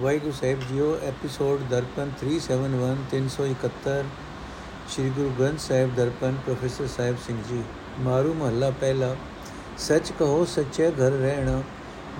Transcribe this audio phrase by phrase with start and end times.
[0.00, 3.94] ਵਾਹਿਗੁਰੂ ਸਾਹਿਬ ਜੀਓ ਐਪੀਸੋਡ ਦਰਪਨ 371 371
[4.88, 7.62] ਸ੍ਰੀ ਗੁਰੂ ਗ੍ਰੰਥ ਸਾਹਿਬ ਦਰਪਨ, ਪ੍ਰੋਫੈਸਰ ਸਾਹਿਬ ਸਿੰਘ ਜੀ।
[8.00, 9.16] ਮਾਰੂ ਮਹੱਲਾ ਪਹਿਲਾ,
[9.78, 11.62] ਸੱਚ ਕਹੋ, ਸੱਚੇ ਘਰ ਰਹਿਣਾ,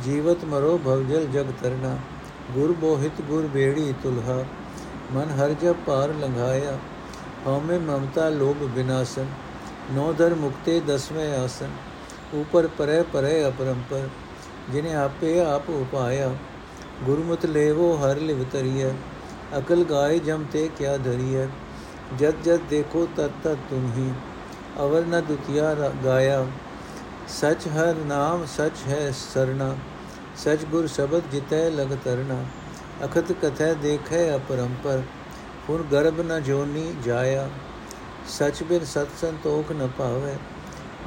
[0.04, 1.96] ਜੀਵਤ ਮਰੋ ਭਵਜਲ ਜਗ ਤਰਨਾ
[2.54, 4.44] ਗੁਰ ਬੋਹਿਤ ਗੁਰ ਬੇੜੀ ਤੁਲਹਾ,
[5.12, 6.78] ਮਨ ਹਰ ਜਬ ਪਾਰ ਲੰਘਾਇਆ,
[7.46, 9.26] ਹਉਮੈ ਮਮਤਾ ਲੋਭ ਵਿਨਾਸ਼ਨ
[9.92, 11.76] ਨੌ ਦਰ ਮੁਕਤੇ ਦਸਵੇਂ ਆਸਨ,
[12.34, 14.08] ਉਪਰ ਪਰੇ ਪਰੇ ਅਪਰੰਪਰ,
[14.72, 16.34] ਜਿਨੇ ਆਪੇ ਆਪ ਉਪਾਇਆ
[17.04, 18.90] ਗੁਰਮਤਿ ਲੇਵੋ ਹਰ ਲਿਵ ਤਰੀਐ
[19.58, 21.46] ਅਕਲ ਗਾਏ ਜਮ ਤੇ ਕਿਆ ਧਰੀਐ,
[22.18, 24.12] ਜਦ ਜਦ ਦੇਖੋ ਤਤ ਤਤ ਤੁਮ ਹੀ
[24.80, 26.46] ਅਵਰ ਨ ਦੁਤੀਆ ਗਾਇਆ,
[27.30, 29.74] ਸਚ ਹਰ ਨਾਮ ਸਚ ਹੈ ਸਰਣਾ,
[30.36, 32.42] ਸਚ ਗੁਰ ਸ਼ਬਦ ਜਿਤੈ ਲਗ ਤਰਨਾ
[33.04, 35.02] ਅਖਤ ਕਥੈ ਦੇਖੈ ਅਪਰੰਪਰ,
[35.68, 37.48] ਹੁਣ ਗਰਭ ਨ ਜੋਨੀ ਜਾਇਆ,
[38.28, 40.34] ਸਚ ਬਿਨ ਸਤ ਸੰਤੋਖ ਨ ਪਾਵੇ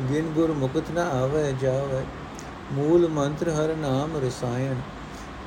[0.01, 2.03] ਬਿਨ ਗੁਰ ਮੁਕਤ ਨ ਆਵੇ ਜਾਵੇ,
[2.73, 4.75] ਮੂਲ ਮੰਤਰ ਹਰ ਨਾਮ ਰਸਾਇਣ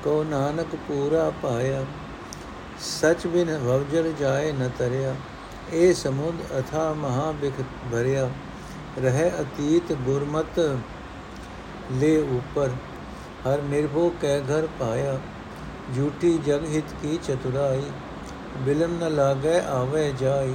[0.05, 1.85] ਕੋ ਨਾਨਕ ਪੂਰਾ ਪਾਇਆ,
[2.81, 5.15] ਸਚ ਬਿਨ ਭਵਜਲ ਜਾਏ ਨ ਤਰਿਆ
[5.73, 7.61] ਏ ਸਮੁੰਦ ਅਥਾ ਮਹਾ ਬਿਖ
[7.93, 8.29] ਭਰਿਆ,
[9.03, 10.59] ਰਹਿ ਅਤੀਤ ਗੁਰਮਤ
[11.93, 12.71] ਲੈ ਉਪਰ,
[13.47, 15.19] ਹਰ ਨਿਰਭੋ ਕੈ ਘਰ ਪਾਇਆ,
[15.97, 17.83] ਝੂਠੀ ਜਗ ਹਿਤ ਕੀ ਚਤੁਰਾਈ,
[18.65, 20.55] ਬਿਲਮ ਨ ਲਾਗੈ ਆਵੇ ਜਾਈ,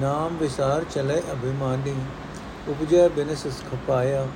[0.00, 1.94] ਨਾਮ ਵਿਸਾਰ ਚਲੇ ਅਭਿਮਾਨੀ,
[2.68, 4.26] ਉਪਜੈ ਬਿਨਸ ਖਪਾਇਆ,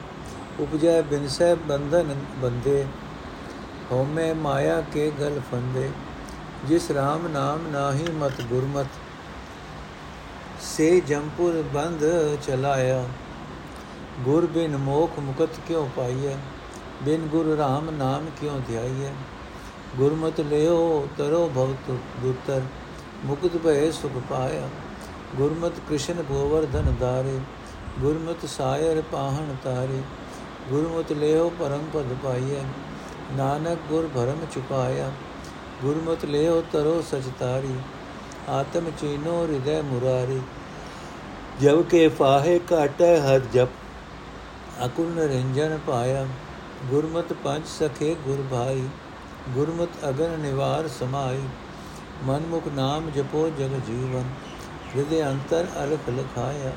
[0.61, 2.85] ਉਪਜੈ ਬਿਨਸੈ ਬੰਧਨ ਬੰਦੇ
[3.93, 5.89] ਹਉਮੈ ਮਾਇਆ ਕੇ ਗਲ ਫੰਦੇ,
[6.69, 8.87] ਜਿਸ RAM ਨਾਮ ਨਾਹੀ ਮਤ ਗੁਰਮਤ,
[10.63, 12.05] ਸੇ ਜੰਪੁਰ ਬੰਧ
[12.47, 13.05] ਚਲਾਇਆ।
[14.25, 16.37] ਗੁਰ ਬਿਨ ਮੋਖ ਮੁਕਤ ਕਿਉ ਪਾਈਐ,
[17.03, 19.13] ਬਿਨ ਗੁਰ RAM ਨਾਮ ਕਿਉ ਧਿਆਈਐ?
[19.97, 21.91] ਗੁਰਮਤਿ ਲਿਓ ਤਰੋ ਭਵਤ
[22.23, 22.63] ਦੁਤਰ,
[23.25, 24.69] ਮੁਕਤ ਭਏ ਸੁਖ ਪਾਇਆ।
[25.37, 27.39] ਗੁਰਮਤਿ ਕ੍ਰਿਸ਼ਨ ਗੋਵਰਧਨ ਧਾਰੇ,
[28.01, 30.03] ਗੁਰਮਤਿ ਸਾਇਰ ਪਾਹਣ ਤਾਰੇ
[30.71, 32.63] ਗੁਰਮਤਿ ਲਿਓ ਪਰਮ ਪਦ ਪਾਈਐ।
[33.33, 35.11] ਨਾਨਕ ਗੁਰ ਭਰਮ ਚੁਕਾਇਆ
[35.83, 37.75] ਗੁਰਮਤਿ ਲਿਓ ਤਰੋ ਸਚ ਤਾਰੀ,
[38.49, 40.41] ਆਤਮ ਚੀਨੋ ਹਿਰਦੈ ਮੁਰਾਰੀ।
[41.61, 43.69] ਜਬ ਕੇ ਫਾਹੇ ਕਾਟੈ ਹਰ ਜਪ,
[44.87, 46.27] ਅਕੁਲ ਨਰਿੰਜਨ ਪਾਇਆ।
[46.91, 48.89] ਗੁਰਮਤ ਪੰਜ ਸਖੇ ਗੁਰ ਭਾਈ
[49.55, 51.43] ਗੁਰਮਤ ਅਗਨ ਨਿਵਾਰ ਸਮਾਈ।
[52.25, 54.25] ਮਨਮੁਖ ਨਾਮ ਜਪੋ ਜਗ ਜੀਵਨ,
[54.97, 56.73] ਹਿਰਦੇ ਅੰਤਰ ਅਲਖ ਲਖਾਇਆ।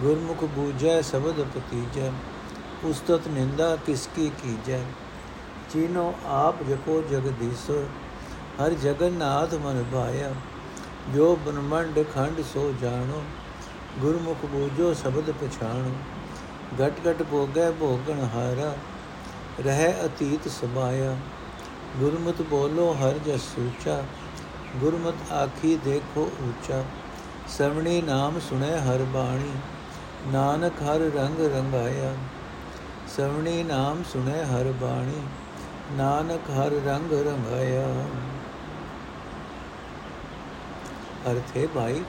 [0.00, 2.10] ਗੁਰਮੁਖ ਬੂਝੈ ਸ਼ਬਦ ਪਤੀਜੈ
[2.84, 4.80] ਉਸਤਤ ਨਿੰਦਾ ਕਿਸ ਕੀ ਕੀਜੈ।
[5.74, 7.86] ਚੀਨੋ ਆਪ ਜਪੋ ਜਗਦੀਸ਼ਰ
[8.60, 10.30] ਹਰ ਜਗਨਨਾਥ ਮਨ ਭਾਇਆ।
[11.14, 13.22] ਜੋ ਬ੍ਰਹਮੰਡ ਖੰਡ ਸੋ ਜਾਣੋ,
[14.00, 15.90] ਗੁਰਮੁਖ ਬੂਝੋ ਸ਼ਬਦ ਪਛਾਣੋ।
[16.80, 18.72] ਘਟ ਘਟ ਭੋਗੈ ਭੋਗਣ ਹਾਰਾ,
[19.60, 21.16] ਰਹਿ ਅਤੀਤ ਸਮਾਇਆ
[22.00, 24.02] ਗੁਰਮਤਿ ਬੋਲੋ ਹਰ ਜਸ ਸੂਚਾ,
[24.76, 26.82] ਗੁਰਮਤਿ ਆਖੀ ਦੇਖੋ ਉੱਚਾ
[27.48, 29.52] ਸਰਵਣੀ ਨਾਮ ਸੁਣੈ ਹਰ ਬਾਣੀ,
[30.32, 32.14] ਨਾਨਕ ਹਰ ਰੰਗ ਰੰਗਾਇਆ।
[33.16, 35.20] ਸਰਵਣੀ ਨਾਮ ਸੁਣੈ ਹਰ ਬਾਣੀ
[35.92, 38.06] ਨਾਨਕ ਹਰ ਰੰਗ ਰੰਗਾਇਆ।
[41.30, 42.02] ਅਰਥ ਹੈ ਭਾਈ,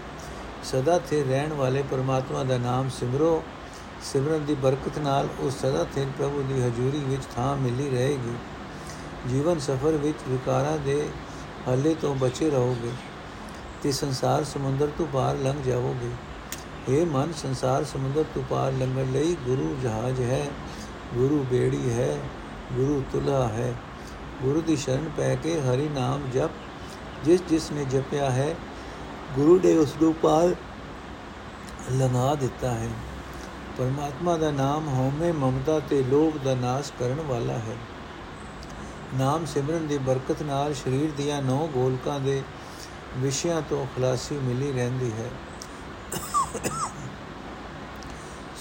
[0.63, 3.43] ਸਦਾ ਥੇ ਰਹਿਣ ਵਾਲੇ ਪਰਮਾਤਮਾ ਦਾ ਨਾਮ ਸਿਮਰੋ।
[4.03, 8.35] ਸਿਮਰਨ ਦੀ ਬਰਕਤ ਨਾਲ ਉਸ ਸਦਾ ਥੇ ਪ੍ਰਭੂ ਦੀ ਹਜ਼ੂਰੀ ਵਿੱਚ ਥਾਂ ਮਿਲੀ ਰਹੇਗੀ।
[9.29, 11.09] ਜੀਵਨ ਸਫਰ ਵਿੱਚ ਵਿਕਾਰਾਂ ਦੇ
[11.69, 12.91] ਹੱਲੇ ਤੋਂ ਬਚੇ ਰਹੋਗੇ
[13.83, 16.09] ਤੇ ਸੰਸਾਰ ਸਮੁੰਦਰ ਤੋਂ ਪਾਰ ਲੰਘ ਜਾਵੋਗੇ।
[16.89, 20.47] ਇਹ ਮਨ, ਸੰਸਾਰ ਸਮੁੰਦਰ ਤੋਂ ਪਾਰ ਲੰਘਣ ਲਈ ਗੁਰੂ ਜਹਾਜ਼ ਹੈ,
[21.13, 22.17] ਗੁਰੂ ਬੇੜੀ ਹੈ
[22.73, 23.73] ਗੁਰੂ ਤੁਲਾ ਹੈ।
[24.41, 26.49] ਗੁਰੂ ਦੀ ਸ਼ਰਨ ਪੈ ਕੇ ਹਰੀ ਨਾਮ ਜਪ,
[27.23, 28.55] ਜਿਸ ਜਿਸ ਨੇ ਜਪਿਆ ਹੈ,
[29.35, 30.55] ਗੁਰੂ ਨੇ ਉਸ ਨੂੰ ਪਾਰ
[31.91, 32.89] ਲੰਘਾ ਦਿੱਤਾ ਹੈ।
[33.77, 37.77] ਪਰਮਾਤਮਾ ਦਾ ਨਾਮ ਹਉਮੈ, ਮਮਤਾ ਤੇ ਲੋਭ ਦਾ ਨਾਸ਼ ਕਰਨ ਵਾਲਾ ਹੈ।
[39.13, 42.43] ਨਾਮ ਸਿਮਰਨ ਦੀ ਬਰਕਤ ਨਾਲ ਸਰੀਰ ਦੀਆਂ ਨੌ ਗੋਲਕਾਂ ਦੇ
[43.17, 45.29] ਵਿਸ਼ਿਆਂ ਤੋਂ ਖਲਾਸੀ ਮਿਲੀ ਰਹਿੰਦੀ ਹੈ।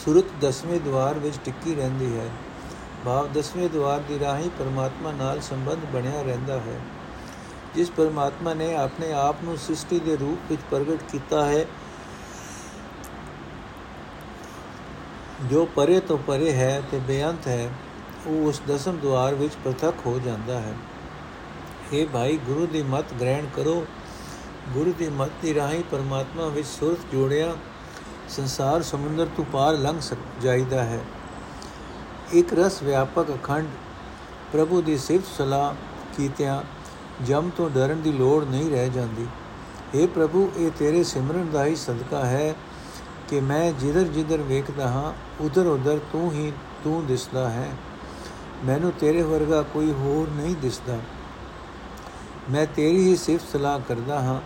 [0.04, 2.30] ਸੁਰਤ ਦਸਵੇਂ ਦਵਾਰ ਵਿੱਚ ਟਿੱਕੀ ਰਹਿੰਦੀ ਹੈ।
[3.04, 6.78] ਭਾਵ ਦਸਵੇਂ ਦਵਾਰ ਦੀ ਰਾਹੀਂ ਪਰਮਾਤਮਾ ਨਾਲ ਸੰਬੰਧ ਬਣਿਆ ਰਹਿੰਦਾ ਹੈ।
[7.74, 11.64] ਜਿਸ ਪਰਮਾਤਮਾ ਨੇ ਆਪਣੇ ਆਪ ਨੂੰ ਸ੍ਰਿਸ਼ਟੀ ਦੇ ਰੂਪ ਵਿੱਚ ਪ੍ਰਗਟ ਕੀਤਾ ਹੈ,
[15.44, 17.70] ਜੋ ਪਰੇ ਤੋਂ ਪਰੇ ਹੈ ਤੇ ਬੇਅੰਤ ਹੈ,
[18.26, 20.74] ਉਹ ਉਸ ਦਸਮ ਦਵਾਰ ਵਿੱਚ ਪ੍ਰਤੱਖ ਹੋ ਜਾਂਦਾ ਹੈ।
[21.92, 23.86] हे ਭਾਈ, ਗੁਰੂ ਦੀ ਮਤ ਗ੍ਰਹਿਣ ਕਰੋ।
[24.72, 27.54] ਗੁਰੂ ਦੀ ਮਤ ਦੀ ਰਾਹੀਂ ਪਰਮਾਤਮਾ ਵਿੱਚ ਸੁਰਤ ਜੋੜਿਆ,
[28.28, 31.00] ਸੰਸਾਰ ਸਮੁੰਦਰ ਤੋਂ ਪਾਰ ਲੰਘ ਸਕ, ਜਾਈਦਾ ਹੈ।
[32.32, 33.68] ਇੱਕ ਰਸ ਵਿਆਪਕ ਅਖੰਡ
[34.52, 35.74] ਪ੍ਰਭੂ ਦੀ ਸਿਫਤ ਸਲਾਹ
[36.16, 36.62] ਕੀਤਿਆਂ
[37.24, 39.26] ਜਮ ਤੋਂ ਡਰਨ ਦੀ ਲੋੜ ਨਹੀਂ ਰਹਿ ਜਾਂਦੀ।
[39.94, 42.54] हे ਪ੍ਰਭੂ, ਇਹ ਤੇਰੇ ਸਿਮਰਨ ਦਾ ਹੀ ਸਦਕਾ ਹੈ
[43.28, 46.52] ਕਿ ਮੈਂ ਜਿੱਧਰ ਜਿੱਧਰ ਵੇਖਦਾ ਹਾਂ, ਉਧਰ ਉਧਰ ਤੂੰ ਹੀ
[46.84, 47.70] ਤੂੰ ਦਿਸਦਾ ਹੈ।
[48.64, 50.98] ਮੈਨੂੰ ਤੇਰੇ ਵਰਗਾ ਕੋਈ ਹੋਰ ਨਹੀਂ ਦਿਸਦਾ।
[52.50, 54.40] ਮੈਂ ਤੇਰੀ ਹੀ ਸਿਫਤ ਸਲਾਹ ਕਰਦਾ ਹਾਂ।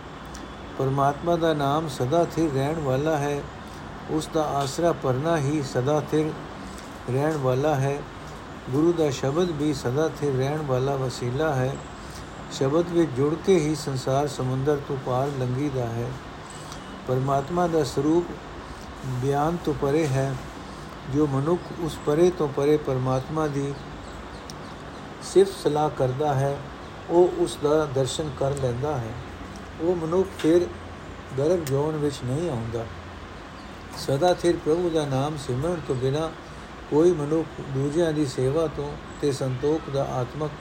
[0.77, 3.41] ਪਰਮਾਤਮਾ ਦਾ ਨਾਮ ਸਦਾ ਸਥਿਰ ਰਹਿਣ ਵਾਲਾ ਹੈ।
[4.09, 6.31] ਉਸ ਦਾ ਆਸਰਾ ਪਰਨਾ ਹੀ ਸਦਾ ਸਥਿਰ
[7.09, 8.01] ਰਹਿਣ ਵਾਲਾ ਹੈ।
[8.69, 11.75] ਗੁਰੂ ਦਾ ਸ਼ਬਦ ਵੀ ਸਦਾ ਸਥਿਰ ਰਹਿਣ ਵਾਲਾ ਵਸੀਲਾ ਹੈ।
[12.51, 16.11] ਸ਼ਬਦ ਵਿੱਚ ਜੁੜ ਕੇ ਹੀ ਸੰਸਾਰ ਸਮੁੰਦਰ ਤੋਂ ਪਾਰ ਲੰਘੀਦਾ ਹੈ।
[17.07, 18.25] ਪਰਮਾਤਮਾ ਦਾ ਸਰੂਪ
[19.05, 20.35] ਬਿਆਨ ਤੋਂ ਪਰੇ ਹੈ।
[21.13, 23.73] ਜੋ ਮਨੁੱਖ ਉਸ ਪਰੇ ਤੋਂ ਪਰੇ ਪਰਮਾਤਮਾ ਦੀ
[25.23, 26.57] ਸਿਫਤ ਸਲਾਹ ਕਰਦਾ ਹੈ,
[27.09, 29.13] ਉਹ ਉਸ ਦਾ ਦਰਸ਼ਨ ਕਰ ਲੈਂਦਾ ਹੈ।
[29.81, 30.67] ਉਹ ਮਨੁੱਖ ਫਿਰ
[31.37, 32.85] ਗਰਭ ਜੋਨ ਵਿੱਚ ਨਹੀਂ ਆਉਂਦਾ।
[33.97, 36.31] ਸਦਾ ਸਿਰ ਪ੍ਰਭੂ ਦਾ ਨਾਮ ਸਿਮਰਨ ਤੋਂ ਬਿਨਾ
[36.89, 38.91] ਕੋਈ ਮਨੁੱਖ ਦੂਜਿਆਂ ਦੀ ਸੇਵਾ ਤੋਂ
[39.21, 40.51] ਤੇ ਸੰਤੋਖ ਦਾ ਆਤਮਕ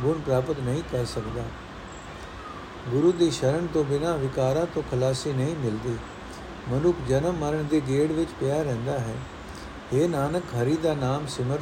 [0.00, 1.42] ਗੁਣ ਪ੍ਰਾਪਤ ਨਹੀਂ ਕਰ ਸਕਦਾ।
[2.88, 5.96] ਗੁਰੂ ਦੀ ਸ਼ਰਨ ਤੋਂ ਬਿਨਾ ਵਿਕਾਰਾਂ ਤੋਂ ਖਲਾਸੀ ਨਹੀਂ ਮਿਲਦੀ।
[6.68, 9.14] ਮਨੁੱਖ ਜਨਮ ਮਰਨ ਦੇ ਗੇੜ ਵਿੱਚ ਪਿਆ ਰਹਿੰਦਾ ਹੈ।
[9.92, 11.58] ਇਹ ਨਾਨਕ, ਹਰੀ ਦਾ ਨਾਮ ਸਿਮਰ,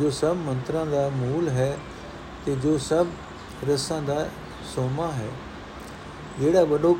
[0.00, 1.78] ਜੋ ਸਭ ਮੰਤਰਾਂ ਦਾ ਮੂਲ ਹੈ
[2.46, 3.06] ਤੇ ਜੋ ਸਭ
[3.70, 4.28] ਰਸਾਂ ਦਾ
[4.74, 5.28] ਸੋਮਾ ਹੈ।
[6.40, 6.98] ਜਿਹੜਾ ਮਨੁੱਖ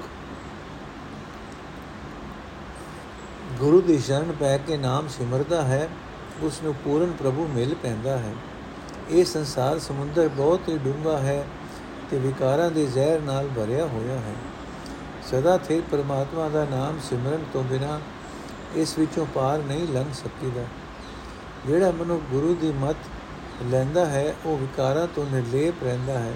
[3.61, 5.89] ਗੁਰੂ ਦੀ ਸ਼ਰਨ ਪੈ ਕੇ ਨਾਮ ਸਿਮਰਦਾ ਹੈ
[6.43, 8.33] ਉਸ ਨੂੰ ਪੂਰਨ ਪ੍ਰਭੂ ਮਿਲ ਪੈਂਦਾ ਹੈ।
[9.11, 11.45] ਇਹ ਸੰਸਾਰ ਸਮੁੰਦਰ ਬਹੁਤ ਹੀ ਡੂੰਘਾ ਹੈ
[12.11, 14.35] ਤੇ ਵਿਕਾਰਾਂ ਦੇ ਜ਼ਹਿਰ ਨਾਲ ਭਰਿਆ ਹੋਇਆ ਹੈ।
[15.31, 18.01] ਸਦਾ ਥੇ ਪਰਮਾਤਮਾ ਦਾ ਨਾਮ ਸਿਮਰਨ ਤੋਂ ਬਿਨਾ
[18.75, 20.65] ਇਸ ਵਿੱਚੋਂ ਪਾਰ ਨਹੀਂ ਲੰਘ ਸਕੀਦਾ।
[21.67, 22.97] ਜਿਹੜਾ ਮਨੁ ਗੁਰੂ ਦੀ ਮਤ
[23.63, 26.33] ਲੈਂਦਾ ਹੈ, ਉਹ ਵਿਕਾਰਾਂ ਤੋਂ ਨਿਰਲੇਪ ਰਹਿੰਦਾ ਹੈ।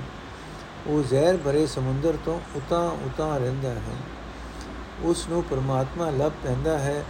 [0.86, 3.96] ਉਹ ਜ਼ਹਿਰ ਭਰੇ ਸਮੁੰਦਰ ਤੋਂ ਉਤਾਂ ਉਤਾਂ ਰਹਿੰਦਾ ਹੈ।
[5.02, 7.04] ਉਸ ਨੂੰ ਪਰਮਾਤਮਾ ਲੱਭ ਪੈਂਦਾ ਹੈ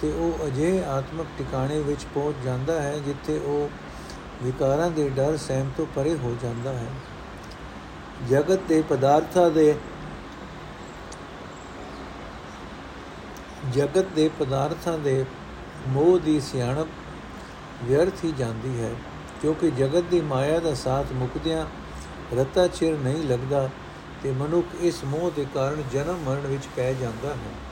[0.00, 3.70] ਤੇ ਉਹ ਅਜੇ ਆਤਮਿਕ ਟਿਕਾਣੇ ਵਿੱਚ ਪਹੁੰਚ ਜਾਂਦਾ ਹੈ ਜਿੱਥੇ ਉਹ
[4.44, 6.86] ਵਿਕਾਰਾਂ ਦੇ ਡਰ ਸਹਿਮ ਤੋਂ ਪਰੇ ਹੋ ਜਾਂਦਾ ਹੈ।
[8.28, 9.74] ਜਗਤ ਦੇ ਪਦਾਰਥਾਂ ਦੇ
[13.72, 15.24] ਜਗਤ ਦੇ ਪਦਾਰਥਾਂ ਦੇ
[15.88, 16.88] ਮੋਹ ਦੀ ਸਿਆਣਪ
[17.84, 18.90] ਵਿਅਰਥ ਹੀ ਜਾਂਦੀ ਹੈ,
[19.42, 21.66] ਕਿਉਂਕਿ ਜਗਤ ਦੀ ਮਾਇਆ ਦਾ ਸਾਥ ਮੁਕਦਿਆਂ
[22.36, 23.68] ਰਤਾ ਚਿਰ ਨਹੀਂ ਲੱਗਦਾ।
[24.22, 27.68] ਤੇ ਮਨੁੱਖ ਇਸ ਮੋਹ ਦੇ ਕਾਰਨ ਜਨਮ ਮਰਨ ਵਿੱਚ ਪੈ ਜਾਂਦਾ ਹੈ।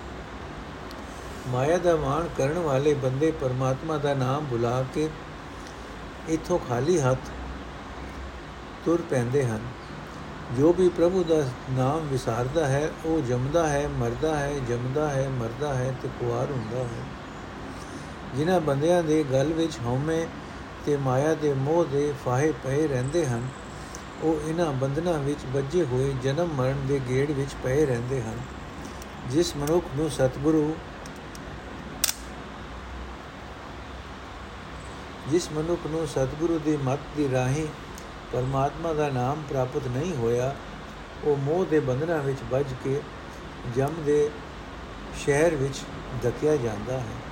[1.49, 5.09] ਮਾਇਆ ਦਾ ਮਾਣ ਕਰਨ ਵਾਲੇ ਬੰਦੇ ਪਰਮਾਤਮਾ ਦਾ ਨਾਮ ਭੁਲਾ ਕੇ
[6.29, 7.19] ਇਥੋਂ ਖਾਲੀ ਹੱਥ
[8.85, 9.61] ਤੁਰ ਪੈਂਦੇ ਹਨ।
[10.59, 15.75] ਜੋ ਵੀ ਪ੍ਰਭੂ ਦਾ ਨਾਮ ਵਿਸਾਰਦਾ ਹੈ, ਉਹ ਜੰਮਦਾ ਹੈ, ਮਰਦਾ ਹੈ, ਜੰਮਦਾ ਹੈ, ਮਰਦਾ
[15.75, 17.05] ਹੈ ਤੇ ਕੁਆਰ ਹੁੰਦਾ ਹੈ।
[18.35, 20.27] ਜਿਨ੍ਹਾਂ ਬੰਦਿਆਂ ਦੇ ਗਲ ਵਿੱਚ ਹਉਮੈ
[20.87, 23.49] ਤੇ ਮਾਇਆ ਦੇ ਮੋਹ ਦੇ ਫਾਹੇ ਪਏ ਰਹਿੰਦੇ ਹਨ
[24.23, 28.39] ਉਹ ਇਹਨਾਂ ਬੰਧਨਾਂ ਵਿੱਚ ਵੱਜੇ ਹੋਏ ਜਨਮ ਮਰਨ ਦੇ ਗੇੜ ਵਿੱਚ ਪਏ ਰਹਿੰਦੇ ਹਨ,
[29.31, 30.77] ਜਿਸ ਮਨੁੱਖ ਨੂੰ ਸਤਿਗੁਰੂ
[35.31, 37.67] ਜਿਸ ਮਨੁੱਖ ਨੂੰ ਸਤਿਗੁਰੂ ਦੀ ਮੱਤ ਦੀ ਰਾਹੀਂ
[38.33, 40.55] ਪਰਮਾਤਮਾ ਦਾ ਨਾਮ ਪ੍ਰਾਪਤ ਨਹੀਂ ਹੋਇਆ,
[41.25, 43.01] ਉਹ ਮੋਹ ਦੇ ਬੰਧਨਾਂ ਵਿੱਚ ਵੱਜ ਕੇ
[43.77, 44.31] ਜਮ ਦੇ
[45.25, 45.81] ਸ਼ਹਿਰ ਵਿੱਚ
[46.23, 47.25] ਧਕਿਆ ਜਾਂਦਾ ਹੈ।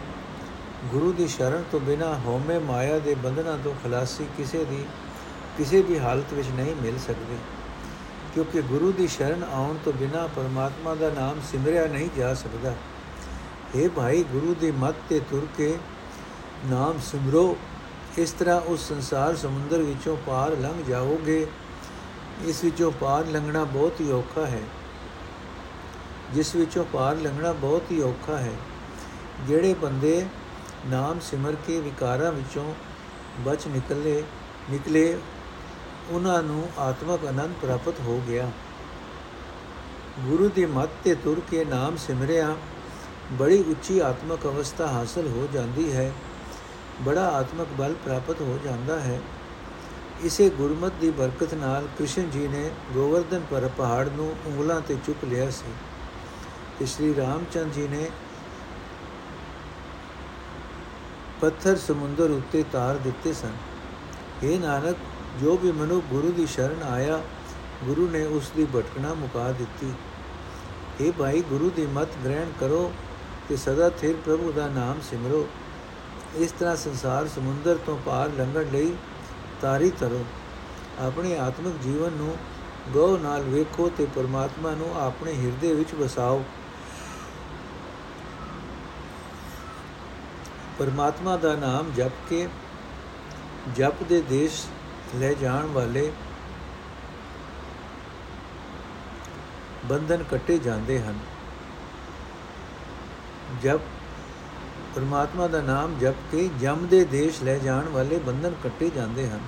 [0.84, 4.84] ਗੁਰੂ ਦੀ ਸ਼ਰਨ ਤੋਂ ਬਿਨਾ ਹਉਮੈ ਮਾਇਆ ਦੇ ਬੰਧਨਾਂ ਤੋਂ ਖਲਾਸੀ ਕਿਸੇ ਦੀ
[5.56, 7.36] ਕਿਸੇ ਵੀ ਹਾਲਤ ਵਿੱਚ ਨਹੀਂ ਮਿਲ ਸਕਦੀ,
[8.34, 12.74] ਕਿਉਂਕਿ ਗੁਰੂ ਦੀ ਸ਼ਰਨ ਆਉਣ ਤੋਂ ਬਿਨਾ ਪਰਮਾਤਮਾ ਦਾ ਨਾਮ ਸਿਮਰਿਆ ਨਹੀਂ ਜਾ ਸਕਦਾ।
[13.74, 15.76] اے ਭਾਈ, ਗੁਰੂ ਦੀ ਮੱਤ ਤੇ ਤੁਰ ਕੇ
[16.66, 17.56] ਨਾਮ ਸਿਮਰੋ।
[18.18, 21.46] ਇਸ ਤਰ੍ਹਾਂ ਉਸ ਸੰਸਾਰ ਸਮੁੰਦਰ ਵਿੱਚੋਂ ਪਾਰ ਲੰਘ ਜਾਓਗੇ।
[22.44, 24.60] ਇਸ ਵਿੱਚੋਂ ਪਾਰ ਲੰਘਣਾ ਬਹੁਤ ਹੀ ਔਖਾ ਹੈ।
[26.34, 28.52] ਜਿਸ ਵਿੱਚੋਂ ਪਾਰ ਲੰਘਣਾ ਬਹੁਤ ਹੀ ਔਖਾ ਹੈ,
[29.46, 30.24] ਜਿਹੜੇ ਬੰਦੇ
[30.86, 32.72] ਨਾਮ ਸਿਮਰ ਕੇ ਵਿਕਾਰਾਂ ਵਿੱਚੋਂ
[33.44, 34.22] ਬਚ ਨਿਕਲੇ
[34.70, 35.16] ਨਿਕਲੇ
[36.10, 38.50] ਉਹਨਾਂ ਨੂੰ ਆਤਮਕ ਆਨੰਦ ਪ੍ਰਾਪਤ ਹੋ ਗਿਆ।
[40.20, 42.56] ਗੁਰੂ ਦੀ ਮੱਤ ਤੇ ਤੁਰ ਕੇ ਨਾਮ ਸਿਮਰਿਆ,
[43.32, 46.12] ਬੜੀ ਉੱਚੀ ਆਤਮਕ ਅਵਸਥਾ ਹਾਸਲ ਹੋ ਜਾਂਦੀ ਹੈ,
[47.02, 49.20] ਬੜਾ ਆਤਮਕ ਬਲ ਪ੍ਰਾਪਤ ਹੋ ਜਾਂਦਾ ਹੈ।
[50.24, 55.24] ਇਸੇ ਗੁਰਮਤ ਦੀ ਬਰਕਤ ਨਾਲ ਕ੍ਰਿਸ਼ਨ ਜੀ ਨੇ ਗੋਵਰਧਨ ਪਰ ਪਹਾੜ ਨੂੰ ਉਂਗਲਾਂ ਤੇ ਚੁੱਕ
[55.24, 55.72] ਲਿਆ ਸੀ
[56.78, 58.08] ਤੇ ਸ਼੍ਰੀ ਰਾਮਚੰਦ ਜੀ ਨੇ
[61.40, 63.52] ਪੱਥਰ ਸਮੁੰਦਰ ਉੱਤੇ ਤਾਰ ਦਿੱਤੇ ਸਨ।
[64.42, 64.96] ਇਹ ਨਾਨਕ
[65.40, 67.20] ਜੋ ਵੀ ਮਨੁ ਗੁਰੂ ਦੀ ਸ਼ਰਨ ਆਇਆ,
[67.84, 69.92] ਗੁਰੂ ਨੇ ਉਸ ਦੀ ਭਟਕਣਾ ਮੁਕਾ ਦਿੱਤੀ।
[71.00, 72.92] ਇਹ ਭਾਈ, ਗੁਰੂ ਦੀ ਮਤ ਗ੍ਰਹਿਣ ਕਰੋ
[73.48, 75.46] ਤੇ ਸਦਾ ਥਿਰ ਪ੍ਰਭੂ ਦਾ ਨਾਮ ਸਿਮਰੋ।
[76.36, 78.94] ਇਸ ਤਰ੍ਹਾਂ ਸੰਸਾਰ ਸਮੁੰਦਰ ਤੋਂ ਪਾਰ ਲੰਘਣ ਲਈ
[79.60, 80.24] ਤਾਰੀ ਤਰੋ
[80.98, 82.36] ਆਪਣੇ ਆਤਮਿਕ ਜੀਵਨ ਨੂੰ
[82.88, 86.44] ਗੋ ਨਾਲ ਵੇਖੋ ਤੇ ਪਰਮਾਤਮਾ ਨੂੰ ਆਪਣੇ ਹਿਰਦੇ ਵਿੱਚ ਵਸਾਓ।
[90.78, 92.48] ਪਰਮਾਤਮਾ ਦਾ ਨਾਮ ਜਪ ਕੇ,
[93.76, 94.64] ਜਪ ਦੇ ਦੇਸ਼
[95.14, 96.10] ਲੈ ਜਾਣ ਵਾਲੇ
[99.84, 101.18] ਬੰਧਨ ਕੱਟੇ ਜਾਂਦੇ ਹਨ।
[103.62, 103.80] ਜਪ,
[104.94, 109.40] ਪਰਮਾਤਮਾ ਦਾ ਨਾਮ ਜਪ ਕੇ ਜਮ ਦੇ ਦੇਸ਼ ਲੈ ਜਾਣ ਵਾਲੇ ਬੰਧਨ ਕੱਟੇ ਜਾਂਦੇ ਹਨ।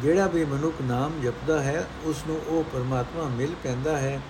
[0.00, 4.20] ਜਿਹੜਾ ਵੀ ਮਨੁੱਖ ਨਾਮ ਜਪਦਾ ਹੈ ਉਸ ਨੂੰ ਉਹ ਪਰਮਾਤਮਾ ਮਿਲ ਪੈਂਦਾ ਹੈ,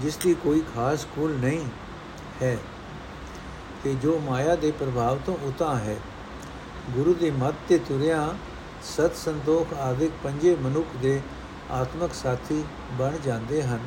[0.00, 1.64] ਜਿਸ ਦੀ ਕੋਈ ਖਾਸ ਕੁਲ ਨਹੀਂ
[2.42, 2.56] ਹੈ
[3.84, 5.96] ਤੇ ਜੋ ਮਾਇਆ ਦੇ ਪ੍ਰਭਾਵ ਤੋਂ ਉਤਾ ਹੈ।
[6.90, 8.34] ਗੁਰੂ ਦੀ ਮੱਤ ਤੇ ਤੁਰਿਆ
[8.82, 11.20] ਸਤ ਸੰਤੋਖ ਆਦਿਕ ਪੰਜੇ ਮਨੁੱਖ ਦੇ
[11.70, 13.78] ਆਤਮਕ ਸਾਥੀ ਬਣ ਜਾਂਦੇ ਹਨ।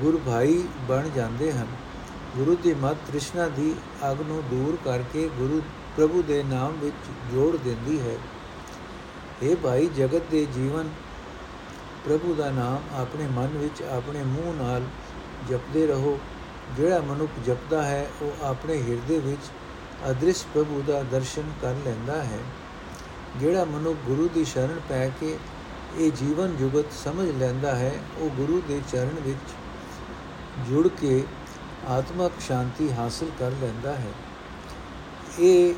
[0.00, 1.66] ਗੁਰ ਭਾਈ ਬਣ ਜਾਂਦੇ ਹਨ।
[2.36, 3.74] ਗੁਰੂ ਦੀ ਮਤ ਤ੍ਰਿਸ਼ਨਾ ਦੀ
[4.10, 5.62] ਅਗ ਨੂੰ ਦੂਰ ਕਰਕੇ ਗੁਰੂ
[5.96, 6.94] ਪ੍ਰਭੂ ਦੇ ਨਾਮ ਵਿੱਚ
[7.32, 8.16] ਜੋੜ ਦਿੰਦੀ ਹੈ।
[9.42, 10.88] ਇਹ ਭਾਈ ਜਗਤ ਦੇ ਜੀਵਨ,
[12.04, 14.82] ਪ੍ਰਭੂ ਦਾ ਨਾਮ ਆਪਣੇ ਮਨ ਵਿੱਚ ਆਪਣੇ ਮੂੰਹ ਨਾਲ
[15.48, 16.20] ਜਪਦੇ ਰਹੋ।
[16.76, 19.42] ਜਿਹੜਾ ਮਨੁੱਖ ਜਪਦਾ ਹੈ, ਉਹ ਆਪਣੇ ਹਿਰਦੇ ਵਿੱਚ
[20.10, 22.38] ਅਦ੍ਰਿਸ਼ ਪ੍ਰਭੂ ਦਾ ਦਰਸ਼ਨ ਕਰ ਲੈਂਦਾ ਹੈ।
[23.36, 25.38] ਜਿਹੜਾ ਮਨੁੱਖ ਗੁਰੂ ਦੀ ਸ਼ਰਨ ਪੈ ਕੇ
[25.98, 29.50] ਇਹ ਜੀਵਨ ਜੁਗਤ ਸਮਝ ਲੈਂਦਾ ਹੈ, ਉਹ ਗੁਰੂ ਦੇ ਚਰਨ ਵਿੱਚ
[30.68, 31.24] ਜੁੜ ਕੇ
[31.88, 34.12] ਆਤਮਕ ਸ਼ਾਂਤੀ ਹਾਸਲ ਕਰ ਲੈਂਦਾ ਹੈ।
[35.38, 35.74] ਇਹ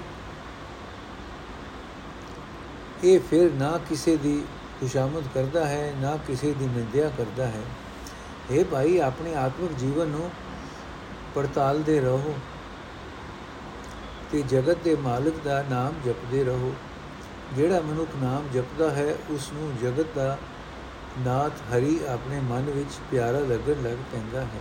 [3.05, 4.45] ਇਹ ਫਿਰ ਨਾ ਕਿਸੇ ਦੀ
[4.81, 7.63] ਖੁਸ਼ਾਮਦ ਕਰਦਾ ਹੈ, ਨਾ ਕਿਸੇ ਦੀ ਨਿੰਦਿਆ ਕਰਦਾ ਹੈ।
[8.51, 10.31] ਇਹ ਭਾਈ, ਆਪਣੇ ਆਤਮਿਕ ਜੀਵਨ ਨੂੰ
[11.35, 12.35] ਪੜਤਾਲਦੇ ਰਹੋ
[14.33, 16.75] ਤੇ ਜਗਤ ਦੇ ਮਾਲਕ ਦਾ ਨਾਮ ਜਪਦੇ ਰਹੋ।
[17.57, 20.39] ਜਿਹੜਾ ਮਨੁੱਖ ਨਾਮ ਜਪਦਾ ਹੈ ਉਸ ਨੂੰ ਜਗਤ ਦਾ
[21.19, 24.61] ਨਾਥ ਹਰੀ ਆਪਣੇ ਮਨ ਵਿੱਚ ਪਿਆਰਾ ਲੱਗਣ ਲੱਗ ਪੈਂਦਾ ਹੈ।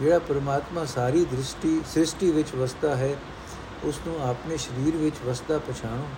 [0.00, 3.16] ਜਿਹੜਾ ਪਰਮਾਤਮਾ ਸਾਰੀ ਦ੍ਰਿਸ਼ਟੀ, ਸ੍ਰਿਸ਼ਟੀ ਵਿੱਚ ਵਸਦਾ ਹੈ
[3.84, 6.08] ਉਸ ਨੂੰ ਆਪਣੇ ਸਰੀਰ ਵਿੱਚ ਵਸਦਾ ਪਛਾਣੋ।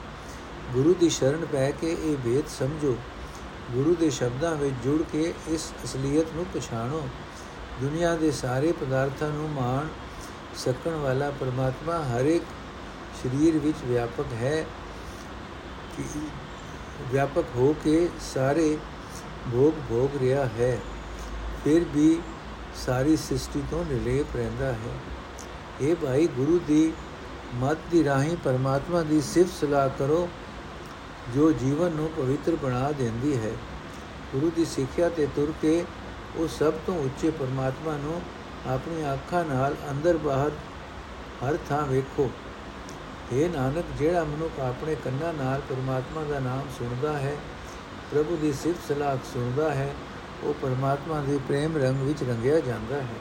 [0.73, 2.97] ਗੁਰੂ ਦੀ ਸ਼ਰਨ ਪੈ ਕੇ ਇਹ ਵੇਦ ਸਮਝੋ।
[3.71, 7.09] ਗੁਰੂ ਦੇ ਸ਼ਬਦਾਂ ਵਿੱਚ ਜੁੜ ਕੇ ਇਸ ਅਸਲੀਅਤ ਨੂੰ ਪਛਾਣੋ।
[7.81, 9.87] ਦੁਨੀਆ ਦੇ ਸਾਰੇ ਪਦਾਰਥਾਂ ਨੂੰ ਮਾਣ
[10.57, 12.45] ਸਕਣ ਵਾਲਾ ਪਰਮਾਤਮਾ ਹਰ ਇੱਕ
[13.23, 14.86] ਸਰੀਰ ਵਿੱਚ ਵਿਆਪਕ ਹੈ। ਕਿ
[17.12, 18.76] ਵਿਆਪਕ ਹੋ ਕੇ ਸਾਰੇ
[19.53, 20.79] ਭੋਗ ਭੋਗ ਰਿਹਾ ਹੈ,
[21.65, 22.19] ਫਿਰ ਵੀ
[22.76, 24.95] ਸਾਰੀ ਸ੍ਰਿਸ਼ਟੀ ਤੋਂ ਨਿਰਲੇਪ ਰਹਿੰਦਾ ਹੈ।
[25.81, 26.93] ਇਹ ਭਾਈ ਗੁਰੂ ਦੀ
[27.55, 30.29] ਮਤ ਦੀ ਰਾਹੀਂ ਪਰਮਾਤਮਾ ਦੀ ਸਿਫਤ ਸਲਾਹ ਕਰੋ,
[31.35, 33.53] ਜੋ ਜੀਵਨ ਨੂੰ ਪਵਿੱਤਰ ਬਣਾ ਦਿੰਦੀ ਹੈ।
[34.33, 35.85] ਗੁਰੂ ਦੀ ਸਿੱਖਿਆ ਤੇ ਤੁਰ ਕੇ
[36.37, 38.21] ਉਹ ਸਭ ਤੋਂ ਉੱਚੇ ਪਰਮਾਤਮਾ ਨੂੰ
[38.67, 40.50] ਆਪਣੀ ਅੱਖਾਂ ਨਾਲ ਅੰਦਰ ਬਾਹਰ
[41.45, 42.31] ਹਰ ਥਾਂ ਵੇਖੋ।
[43.33, 47.37] ਇਹ ਨਾਨਕ, ਜਿਹੜਾ ਮਨੁੱਖ ਆਪਣੇ ਕੰਨਾਂ ਨਾਲ ਪਰਮਾਤਮਾ ਦਾ ਨਾਮ ਸੁਣਦਾ ਹੈ,
[48.12, 49.95] ਪ੍ਰਭੂ ਦੀ ਸਿਫਤ ਸਲਾਹ ਸੁਣਦਾ ਹੈ,
[50.42, 53.14] ਉਹ ਪਰਮਾਤਮਾ ਦੇ ਪ੍ਰੇਮ ਰੰਗ ਵਿੱਚ ਰੰਗਿਆ ਜਾਂਦਾ ਹੈ।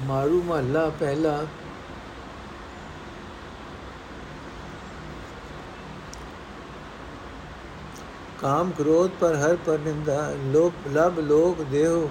[0.00, 1.46] ਮਾਰੂ ਮਹੱਲਾ ਪਹਿਲਾ।
[8.40, 12.08] ਕਾਮ ਕ੍ਰੋਧ ਪਰ ਹਰ ਪਰ ਨਿੰਦਾ, ਲੋਭ ਲਬ ਲੋਕ ਦੇਹ,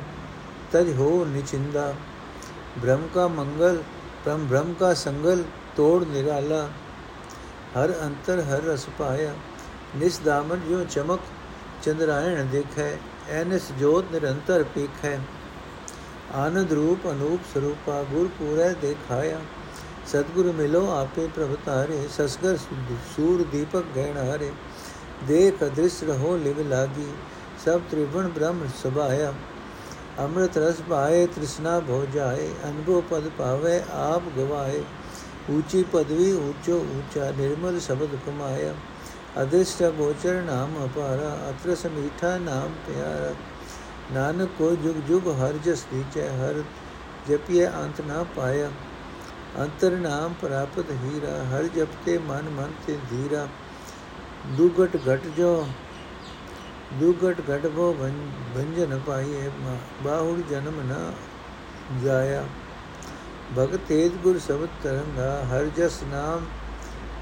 [0.71, 1.93] ਤਜ ਹੋ ਨਿਚਿੰਦਾ।
[2.77, 3.83] ਬ੍ਰਹਮ ਕਾ ਮੰਗਲ
[4.25, 5.43] ਬ੍ਰਹਮ ਬ੍ਰਹਮ ਕਾ ਸੰਗਲ
[5.77, 6.67] ਤੋੜ ਨਿਰਾਲਾ
[7.75, 9.33] ਹਰ ਅੰਤਰ ਹਰ ਰਸ ਪਾਇਆ
[9.95, 11.19] ਨਿਸ ਦਾਮਨ ਜੋ ਚਮਕ
[11.83, 12.91] ਚੰਦਰਾਇਣ ਦੇਖੈ
[13.31, 15.17] ਐਨਸ ਜੋਤ ਨਿਰੰਤਰ ਪੀਖੈ
[16.35, 19.39] ਆਨੰਦ ਰੂਪ ਅਨੂਪ ਸਰੂਪਾ ਗੁਰ ਪੂਰੈ ਦੇਖਾਇਆ
[20.07, 22.57] ਸਤਗੁਰ ਮਿਲੋ ਆਪੇ ਪ੍ਰਭ ਤਾਰੇ ਸਸਗਰ
[23.15, 24.51] ਸੂਰ ਦੀਪਕ ਗਹਿਣ ਹਾਰੇ
[25.27, 27.07] ਦੇਖ ਅਦ੍ਰਿਸ਼ ਰਹੋ ਲਿਵ ਲਾਗੀ
[27.65, 29.33] ਸਭ ਤ੍ਰਿਵਣ ਬ੍ਰਹਮ ਸੁਭਾਇਆ
[30.19, 34.83] ਅੰਮ੍ਰਿਤ ਰਸ ਭਾਏ ਤ੍ਰਿਸ਼ਨਾ ਭੋ ਜਾਏ ਅਨੁਭਵ ਪਦ ਪਾਵੇ ਆਪ ਗਵਾਏ
[35.49, 38.73] ਊਚੀ ਪਦਵੀ ਊਚੋ ਊਚਾ ਨਿਰਮਲ ਸ਼ਬਦ ਕਮਾਇਆ।
[39.41, 43.33] ਅਦਿਸ਼ਟ ਗੋਚਰ ਨਾਮ ਅਪਾਰਾ ਅਤਰ ਸਮੀਠਾ ਨਾਮ ਪਿਆਰਾ।
[44.13, 46.63] ਨਾਨਕ ਕੋ ਜੁਗ ਜੁਗ ਹਰ ਜਸ ਦੀਚੈ, ਹਰ
[47.29, 48.69] ਜਪਿਏ ਅੰਤ ਨਾ ਪਾਇਆ।
[49.59, 53.47] ਅੰਤਰ ਨਾਮ ਪ੍ਰਾਪਤ ਹੀਰਾ, ਹਰ ਜਪਤੇ ਮਨ ਮਨ ਤੇ ਧੀਰਾ।
[54.57, 55.67] ਦੁਗਟ ਘਟ ਜੋ,
[56.93, 57.93] ਦੁਗਟ ਘਟ ਭੋ
[58.55, 59.49] ਭੰਜਨ ਪਾਈਏ
[60.03, 60.99] ਬਾਹੁੜ ਜਨਮ ਨਾ
[62.03, 62.43] ਜਾਇਆ।
[63.55, 66.45] ਭਗਤ ਤੇਜ ਗੁਰ ਸਬਦ ਤਰੰਗਾ, ਹਰ ਜਸ ਨਾਮ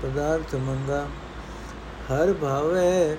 [0.02, 1.06] ਪਦਾਰਥ ਮੰਗਾ।
[2.10, 3.18] ਹਰ ਭਾਵੇ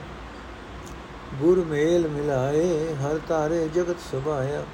[1.40, 4.64] ਗੁਰ ਮੇਲ ਮਿਲਾਏ, ਹਰ ਤਾਰੇ ਜਗਤ ਸੁਭਾਇਆ।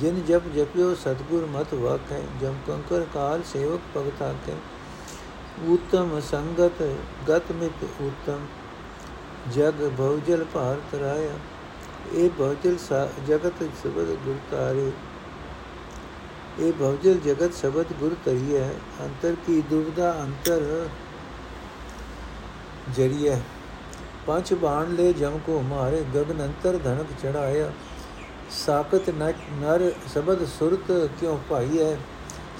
[0.00, 4.54] ਜਿਨ ਜਪ ਜਪਿਓ ਸਤਗੁਰ ਮਤ ਵਾਖੈ ਜਮ ਕੰਕਰ ਕਾਲ ਸੇਵਕ ਭਗਤਾ ਕੇ
[5.68, 6.82] ਉਤਮ ਸੰਗਤ
[7.28, 8.46] ਗਤ ਮਿਤ ਉਤਮ
[9.52, 11.38] ਜਗ ਭਉਜਲ ਭਾਰ ਤਰਾਇਆ
[12.14, 12.76] ਇਹ ਭਉਜਲ
[13.28, 14.90] ਜਗਤ ਸਬਦ ਗੁਰ ਤਾਰੇ
[16.60, 18.62] ਇਹ ਭਉਜਲ ਜਗਤ ਸ਼ਬਦ ਗੁਰ ਤਰੀਏ
[19.00, 20.88] ਅੰਤਰ ਕੀ ਦੁਬਦਾ ਅੰਤਰ
[22.96, 23.36] ਜਰੀਏ
[24.26, 27.70] ਪੰਜ ਬਾਣ ਲੈ ਜਮ ਕੋ ਮਾਰੇ, ਗਗਨ ਅੰਤਰ ਧਨਕ ਚੜਾਇਆ।
[28.66, 31.94] ਸਾਖਤ ਨਰ ਸ਼ਬਦ ਸੁਰਤ ਕਿਉ ਭਾਈਐ?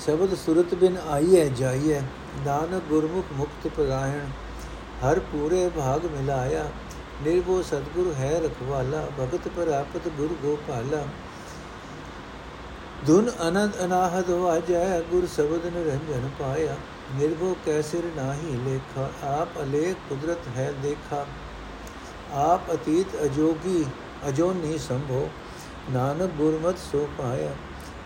[0.05, 2.01] ਸ਼ਬਦ ਸੁਰਤ ਬਿਨ ਆਈਐ, ਜਾਈਐ।
[2.47, 4.27] ਨਾਨਕ ਗੁਰਮੁਖ ਮੁਕਤ ਪ੍ਰਗਾਹਣ
[5.03, 6.65] ਹਰ ਪੂਰੇ ਭਾਗ ਮਿਲਾਇਆ।
[7.23, 11.05] ਨਿਰਭਉ ਸਤਗੁਰ ਹੈ ਰਖਵਾਲਾ, ਭਗਤ ਪ੍ਰਾਪਤ ਗੁਰ ਗੋਪਾਲਾ।
[13.07, 16.77] ਧੁਨ ਅਨੰਦ ਅਨਾਹਦ ਵਾਜੈ ਗੁਰ ਸ਼ਬਦ ਨਿਰੰਜਨ ਪਾਇਆ
[17.15, 21.25] ਨਿਰਭਉ ਕੈਸਿਰ ਨਾਹੀ ਲੇਖਾ ਆਪ ਅਲੇਖ ਕੁਦਰਤ ਹੈ ਦੇਖਾ
[22.37, 23.85] ਆਪ ਅਤੀਤ ਅਜੋਗੀ
[24.29, 25.29] ਅਜੋਨੀ ਸੰਭੋ
[25.91, 27.53] ਨਾਨਕ ਗੁਰਮਤ ਸੋ ਪਾਇਆ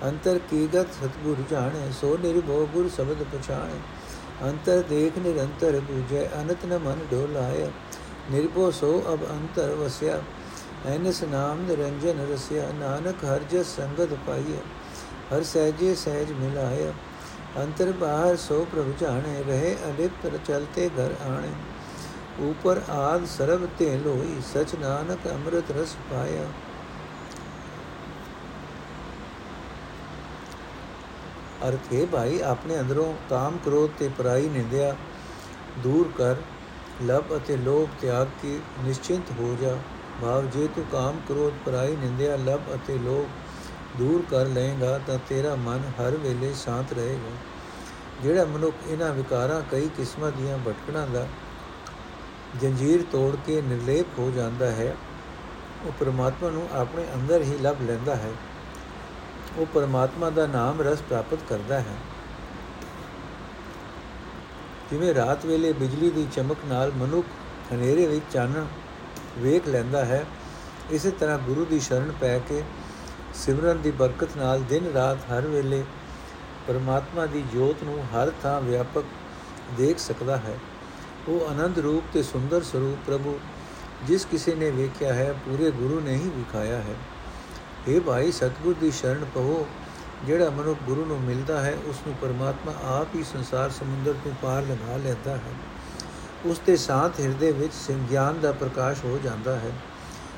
[0.03, 3.81] ਅੰਤਰ ਕੀਗਤ ਸਤਗੁਰ ਜਾਣੈ ਸੋ ਨਿਰਭਉ ਗੁਰ ਸ਼ਬਦ ਪਛਾਣੈ
[4.43, 7.71] ਅੰਤਰ ਦੇਖ ਨਿਰੰਤਰ ਬੂਝੈ ਅਨਤ ਨ ਮਨ ਡੋਲਾਇਆ
[8.31, 10.23] ਨਿਰਭਉ ਸੋ ਅਬ ਅੰਤਰ ਵਸਿਆ
[10.87, 14.61] ਐਨਸ ਨਾਮ ਨਿਰੰਜਨ ਰਸਿਆ ਨਾਨਕ ਹਰ ਜਸ ਸੰਗਤ ਪਾਈਐ
[15.33, 16.93] ਹਰ ਸਹਿਜੇ ਸਹਿਜ ਮਿਲਾਇਆ।
[17.59, 21.53] ਅੰਤਰ ਬਾਹਰ ਸੋ ਪ੍ਰਭ ਜਾਣੇ, ਰਹੇ ਅਨਿਤ ਚਲਤੇ ਘਰ ਆਣੇ।
[22.41, 26.47] ਉਪਰ ਆਦ ਸਰਬ ਤੇ ਲੋਈ ਸਚ ਨਾਨਕ ਅੰਮ੍ਰਿਤ ਰਸ ਪਾਇਆ।
[31.69, 34.95] ਅਰਥ ਹੈ ਭਾਈ, ਆਪਣੇ ਅੰਦਰੋਂ ਕਾਮ ਕ੍ਰੋਧ ਤੇ ਪਰਾਈ ਨਿੰਦਿਆ।
[35.79, 36.37] ਦੂਰ ਕਰ
[37.03, 39.77] ਲਬ ਅਤੇ ਲੋਭ ਤਿਆਗ ਕੇ ਨਿਸ਼ਚਿੰਤ ਹੋ ਜਾ।
[40.23, 43.27] ਭਾਵ ਜੇ ਤੂੰ ਕਾਮ ਕ੍ਰੋਧ, ਪਰਾਈ ਨਿੰਦਿਆ ਲਬ ਅਤੇ ਲੋਭ
[43.99, 47.31] ਦੂਰ ਕਰ ਲਏਗਾ ਤਾਂ ਤੇਰਾ ਮਨ ਹਰ ਵੇਲੇ ਸ਼ਾਂਤ ਰਹੇਗਾ।
[48.23, 51.27] ਜਿਹੜਾ ਮਨੁੱਖ ਇਹਨਾਂ ਵਿਕਾਰਾਂ ਕਈ ਕਿਸਮਾਂ ਦੀਆਂ ਭਟਕਣਾਂ ਦਾ
[52.61, 54.95] ਜੰਜੀਰ ਤੋੜ ਕੇ ਨਿਰਲੇਪ ਹੋ ਜਾਂਦਾ ਹੈ,
[55.85, 58.31] ਉਹ ਪਰਮਾਤਮਾ ਨੂੰ ਆਪਣੇ ਅੰਦਰ ਹੀ ਲੱਭ ਲੈਂਦਾ ਹੈ।
[59.59, 61.97] ਉਹ ਪਰਮਾਤਮਾ ਦਾ ਨਾਮ ਰਸ ਪ੍ਰਾਪਤ ਕਰਦਾ ਹੈ।
[64.91, 67.27] ਜਿਵੇਂ ਰਾਤ ਵੇਲੇ ਬਿਜਲੀ ਦੀ ਚਮਕ ਨਾਲ ਮਨੁੱਖ
[67.73, 68.67] ਹਨੇਰੇ ਵਿੱਚ ਚਾਨਣ
[69.39, 70.25] ਵੇਖ ਲੈਂਦਾ ਹੈ,
[70.91, 72.63] ਇਸੇ ਤਰ੍ਹਾਂ ਗੁਰੂ ਦੀ ਸ਼ਰਨ ਪੈ ਕੇ
[73.35, 75.85] ਸਿਮਰਨ ਦੀ ਬਰਕਤ ਨਾਲ ਦਿਨ ਰਾਤ ਹਰ ਵੇਲੇ
[76.69, 79.05] ਪਰਮਾਤਮਾ ਦੀ ਜੋਤ ਨੂੰ ਹਰ ਥਾਂ ਵਿਆਪਕ
[79.77, 80.59] ਦੇਖ ਸਕਦਾ ਹੈ।
[81.29, 83.41] ਉਹ ਆਨੰਦ ਰੂਪ ਤੇ ਸੁੰਦਰ ਸਰੂਪ ਪ੍ਰਭੂ,
[84.07, 86.95] ਜਿਸ ਕਿਸੇ ਨੇ ਵੇਖਿਆ ਹੈ, ਪੂਰੇ ਗੁਰੂ ਨੇ ਹੀ ਵਿਖਾਇਆ ਹੈ।
[87.89, 89.67] ਇਹ ਭਾਈ, ਸਤਗੁਰ ਦੀ ਸ਼ਰਨ ਪਵੋ,
[90.25, 94.63] ਜਿਹੜਾ ਮਨੁੱਖ ਗੁਰੂ ਨੂੰ ਮਿਲਦਾ ਹੈ, ਉਸ ਨੂੰ ਪਰਮਾਤਮਾ ਆਪ ਹੀ ਸੰਸਾਰ ਸਮੁੰਦਰ ਤੋਂ ਪਾਰ
[94.63, 95.55] ਲਗਾ ਲੈਂਦਾ ਹੈ।
[96.45, 99.71] ਉਸ ਦੇ ਸ਼ਾਂਤ ਹਿਰਦੇ ਵਿੱਚ ਗਿਆਨ ਦਾ ਪ੍ਰਕਾਸ਼ ਹੋ ਜਾਂਦਾ ਹੈ।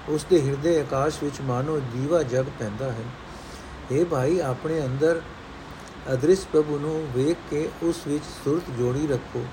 [0.08, 3.04] ਉਸ ਦੇ ਹਿਰਦੇ ਆਕਾਸ਼ ਵਿੱਚ ਮਾਨੋ ਦੀਵਾ ਜਗ ਪੈਂਦਾ ਹੈ।
[3.92, 5.20] ਇਹ ਭਾਈ, ਆਪਣੇ ਅੰਦਰ
[6.12, 9.44] ਅਦ੍ਰਿਸ਼ ਪ੍ਰਭੂ ਨੂੰ ਵੇਖ ਕੇ ਉਸ ਵਿੱਚ ਸੁਰਤ ਜੋੜੀ ਰੱਖੋ।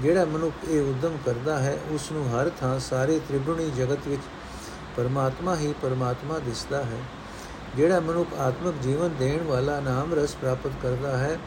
[0.00, 4.22] ਜਿਹੜਾ ਮਨੁੱਖ ਇਹ ਉਦਮ ਕਰਦਾ ਹੈ ਉਸ ਨੂੰ ਹਰ ਥਾਂ ਸਾਰੇ ਤ੍ਰਿਗੁਣੀ ਜਗਤ ਵਿੱਚ
[4.96, 6.98] ਪਰਮਾਤਮਾ ਹੀ ਪਰਮਾਤਮਾ ਦਿਸਦਾ ਹੈ।
[7.76, 11.38] ਜਿਹੜਾ ਮਨੁੱਖ ਆਤਮਿਕ ਜੀਵਨ ਦੇਣ ਵਾਲਾ ਨਾਮ ਰਸ ਪ੍ਰਾਪਤ ਕਰਦਾ ਹੈ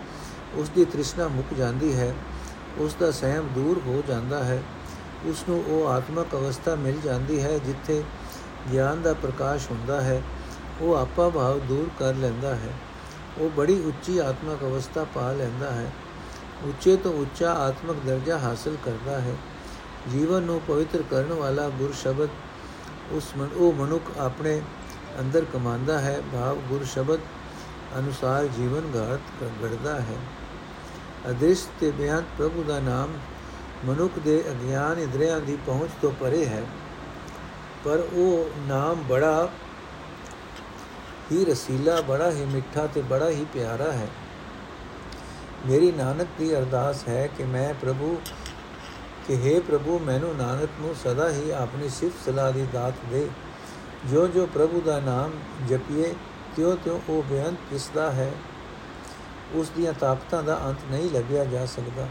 [0.55, 2.13] ਉਸ ਦੀ ਤ੍ਰਿਸ਼ਨਾ ਮੁੱਕ ਜਾਂਦੀ ਹੈ
[2.77, 4.63] ਉਸ ਦਾ ਸਹਿਮ ਦੂਰ ਹੋ ਜਾਂਦਾ ਹੈ।
[5.25, 8.03] ਉਸ ਨੂੰ ਉਹ ਆਤਮਿਕ ਅਵਸਥਾ ਮਿਲ ਜਾਂਦੀ ਹੈ, ਜਿੱਥੇ
[8.71, 10.21] ਗਿਆਨ ਦਾ ਪ੍ਰਕਾਸ਼ ਹੁੰਦਾ ਹੈ,
[10.81, 12.73] ਉਹ ਆਪਾ ਭਾਵ ਦੂਰ ਕਰ ਲੈਂਦਾ ਹੈ।
[13.37, 15.91] ਉਹ ਬੜੀ ਉੱਚੀ ਆਤਮਕ ਅਵਸਥਾ ਪਾ ਲੈਂਦਾ ਹੈ।
[16.63, 19.35] ਉੱਚੇ ਤੋਂ ਉੱਚਾ ਆਤਮਕ ਦਰਜਾ ਹਾਸਲ ਕਰਦਾ ਹੈ।
[20.11, 22.29] ਜੀਵਨ ਨੂੰ ਪਵਿੱਤਰ ਕਰਨ ਵਾਲਾ ਗੁਰ ਸ਼ਬਦ
[23.11, 24.61] ਉਸ ਮਨ, ਉਹ ਮਨੁੱਖ ਆਪਣੇ
[25.19, 27.19] ਅੰਦਰ ਕਮਾਂਦਾ ਹੈ। ਭਾਵ ਗੁਰ ਸ਼ਬਦ
[27.99, 30.15] ਅਨੁਸਾਰ ਜੀਵਨ ਘਾਤ ਗੜਦਾ ਹੈ।
[31.29, 33.13] ਅਦੇਸ਼ ਤੇ ਬਿਆਨ ਪ੍ਰਭੂ ਦਾ ਨਾਮ
[33.85, 36.63] ਮਨੁੱਖ ਦੇ ਅਗਿਆਨ ਇੰਦਰੀਆਂ ਦੀ ਪਹੁੰਚ ਤੋਂ ਪਰੇ ਹੈ।
[37.83, 39.49] ਪਰ ਉਹ ਨਾਮ ਬੜਾ
[41.31, 44.07] ਹੀ ਰਸੀਲਾ, ਬੜਾ ਹੀ ਮਿੱਠਾ ਤੇ ਬੜਾ ਹੀ ਪਿਆਰਾ ਹੈ।
[45.65, 48.21] ਮੇਰੀ ਨਾਨਕ ਦੀ ਅਰਦਾਸ ਹੈ ਕਿ ਮੈਂ ਪ੍ਰਭੂ,
[49.27, 53.29] ਕਿ हे ਪ੍ਰਭੂ, ਮੈਨੂੰ ਨਾਨਕ ਨੂੰ ਸਦਾ ਹੀ ਆਪਣੀ ਸਿਫਤ ਸਲਾਹ ਦੀ ਦਾਤ ਦੇ।
[54.11, 55.31] ਜੋ ਜੋ ਪ੍ਰਭੂ ਦਾ ਨਾਮ
[55.67, 56.13] ਜਪੀਏ
[56.55, 58.31] ਤਿਉ ਤਿਉ ਉਹ ਬੇਅੰਤ ਕਿਸਦਾ ਹੈ।
[59.53, 62.07] ਉਸ ਦੀਆਂ ਤਾਕਤਾਂ ਦਾ ਅੰਤ ਨਹੀਂ ਲੱਗਿਆ ਜਾ ਸਕਦਾ।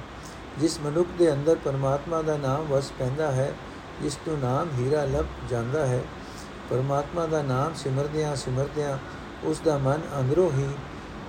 [0.58, 3.54] ਜਿਸ ਮਨੁੱਖ ਦੇ ਅੰਦਰ ਪਰਮਾਤਮਾ ਦਾ ਨਾਮ ਵਸ ਪੈਂਦਾ ਹੈ
[4.02, 6.00] ਜਿਸ ਤੋਂ ਨਾਮ ਹੀਰਾ ਲੱਭ ਜਾਂਦਾ ਹੈ।
[6.70, 8.98] ਪਰਮਾਤਮਾ ਦਾ ਨਾਮ ਸਿਮਰਦਿਆਂ ਸਿਮਰਦਿਆਂ
[9.44, 10.68] ਉਸ ਦਾ ਮਨ ਅੰਦਰੋਂ ਹੀ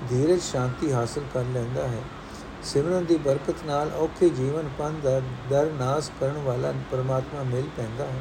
[0.09, 2.01] ਧੀਰਜ ਸ਼ਾਂਤੀ ਹਾਸਲ ਕਰ ਲੈਂਦਾ ਹੈ।
[2.63, 8.05] ਸਿਮਰਨ ਦੀ ਬਰਕਤ ਨਾਲ ਔਖੇ ਜੀਵਨ ਪੰਨ ਦਾ ਦਰ ਨਾਸ ਕਰਨ ਵਾਲਾ ਪਰਮਾਤਮਾ ਮਿਲ ਪੈਂਦਾ
[8.05, 8.19] ਹੈ।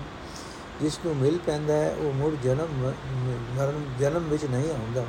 [0.81, 2.93] ਜਿਸ ਨੂੰ ਮਿਲ ਪੈਂਦਾ ਹੈ, ਉਹ ਮੁੜ ਜਨਮ
[3.59, 5.05] ਮਰਨ, ਜਨਮ ਵਿੱਚ ਨਹੀਂ ਆਉਂਦਾ।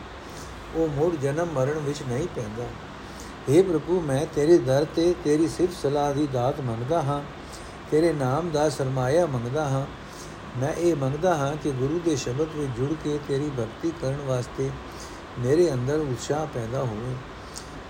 [0.75, 2.63] ਉਹ ਮੁੜ ਜਨਮ ਮਰਨ ਵਿੱਚ ਨਹੀਂ ਪੈਂਦਾ।
[3.49, 7.21] हे ਪ੍ਰਭੂ, ਮੈਂ ਤੇਰੇ ਦਰ ਤੇ ਤੇਰੀ ਸਿਫਤ ਸਲਾਹ ਦੀ ਦਾਤ ਮੰਗਦਾ ਹਾਂ।
[7.93, 9.85] ਤੇਰੇ ਨਾਮ ਦਾ ਸਰਮਾਇਆ ਮੰਗਦਾ ਹਾਂ।
[10.59, 14.69] ਮੈਂ ਇਹ ਮੰਗਦਾ ਹਾਂ ਕਿ ਗੁਰੂ ਦੇ ਸ਼ਬਦ ਵਿੱਚ ਜੁੜ ਕੇ ਤੇਰੀ ਭਗਤੀ ਕਰਨ ਵਾਸਤੇ
[15.39, 17.15] ਮੇਰੇ ਅੰਦਰ ਉਤਸ਼ਾਹ ਪੈਦਾ ਹੋਵੇ।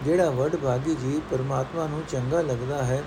[0.03, 3.03] ਜਿਹੜਾ ਵੱਡ ਭਾਗੀ ਜੀ ਪਰਮਾਤਮਾ ਨੂੰ ਚੰਗਾ ਲੱਗਦਾ ਹੈ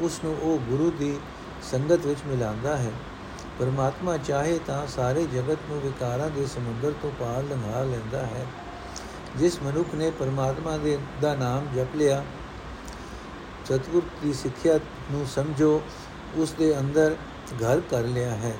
[0.00, 1.18] ਉਸ ਨੂੰ ਉਹ ਗੁਰੂ ਦੀ
[1.62, 2.92] ਸੰਗਤ ਵਿੱਚ ਮਿਲਾਉਂਦਾ ਹੈ।
[3.58, 8.46] ਪਰਮਾਤਮਾ ਚਾਹੇ ਤਾਂ ਸਾਰੇ ਜਗਤ ਨੂੰ ਵਿਕਾਰਾਂ ਦੇ ਸਮੁੰਦਰ ਤੋਂ ਪਾਰ ਲੰਘਾ ਲੈਂਦਾ ਹੈ।
[9.36, 12.24] ਜਿਸ ਮਨੁੱਖ ਨੇ ਪਰਮਾਤਮਾ ਦੇ ਦਾ ਨਾਮ ਜਪ ਲਿਆ,
[13.64, 14.78] ਸਤਿਗੁਰ ਦੀ ਸਿੱਖਿਆ
[15.10, 15.82] ਨੂੰ ਸਮਝੋ
[16.34, 17.16] ਉਸ ਦੇ ਅੰਦਰ
[17.64, 18.52] ਘਰ ਕਰ ਲਿਆ ਹੈ।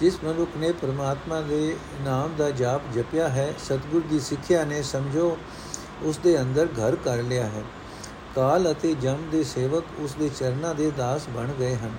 [0.00, 5.38] ਜਿਸ ਮਨੁੱਖ ਨੇ ਪਰਮਾਤਮਾ ਦੇ ਨਾਮ ਦਾ ਜਾਪ ਜਪਿਆ ਹੈ, ਸਤਿਗੁਰ ਦੀ ਸਿੱਖਿਆ ਨੇ ਸਮਝੋ
[6.02, 7.62] ਉਸ ਦੇ ਅੰਦਰ ਘਰ ਕਰ ਲਿਆ ਹੈ।
[8.34, 11.96] ਕਾਲ ਅਤੇ ਜਮ ਦੇ ਸੇਵਕ ਉਸ ਦੇ ਚਰਨਾਂ ਦੇ ਦਾਸ ਬਣ ਗਏ ਹਨ।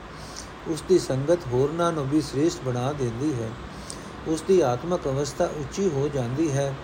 [0.68, 3.50] ਉਸ ਦੀ ਸੰਗਤ ਹੋਰਨਾਂ ਨੂੰ ਵੀ ਸ੍ਰੇਸ਼ਟ ਬਣਾ ਦਿੰਦੀ ਹੈ।
[4.28, 6.76] ਉਸ ਦੀ ਆਤਮਿਕ ਅਵਸਥਾ ਉੱਚੀ ਹੋ ਜਾਂਦੀ ਹੈ।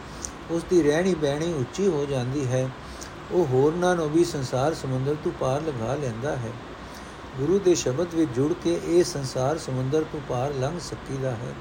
[0.52, 2.70] ਉਸ ਦੀ ਰਹਿਣੀ ਬਹਿਣੀ ਉੱਚੀ ਹੋ ਜਾਂਦੀ ਹੈ।
[3.34, 6.52] ਉਹ ਹੋਰਨਾਂ ਨੂੰ ਵੀ ਸੰਸਾਰ ਸਮੁੰਦਰ ਤੋਂ ਪਾਰ ਲੰਘਾ ਲੈਂਦਾ ਹੈ।
[7.38, 11.54] ਗੁਰੂ ਦੇ ਸ਼ਬਦ ਵਿੱਚ ਜੁੜ ਕੇ ਇਹ ਸੰਸਾਰ ਸਮੁੰਦਰ ਤੋਂ ਪਾਰ ਲੰਘ ਸਕੀਦਾ ਹੈ।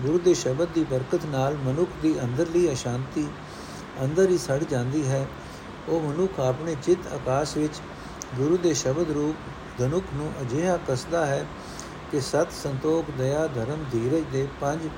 [0.00, 3.28] ਗੁਰੂ ਦੇ ਸ਼ਬਦ ਦੀ ਬਰਕਤ ਨਾਲ ਮਨੁੱਖ ਦੀ ਅੰਦਰਲੀ ਅਸ਼ਾਂਤੀ
[4.02, 5.26] ਅੰਦਰ ਹੀ ਸੜ ਜਾਂਦੀ ਹੈ।
[5.88, 7.74] ਉਹ ਮਨੁੱਖ ਆਪਣੇ ਚਿੱਤ ਆਕਾਸ਼ ਵਿੱਚ
[8.36, 9.36] ਗੁਰੂ ਦੇ ਸ਼ਬਦ ਰੂਪ
[9.78, 11.46] ਧਨੁਕ ਨੂੰ ਅਜਿਹਾ ਕਸਦਾ ਹੈ
[12.12, 14.88] ਕਿ ਸਤ ਸੰਤੋਖ, ਦਇਆ, ਧਰਮ, ਧੀਰਜ ਦੇ ਪੰਜ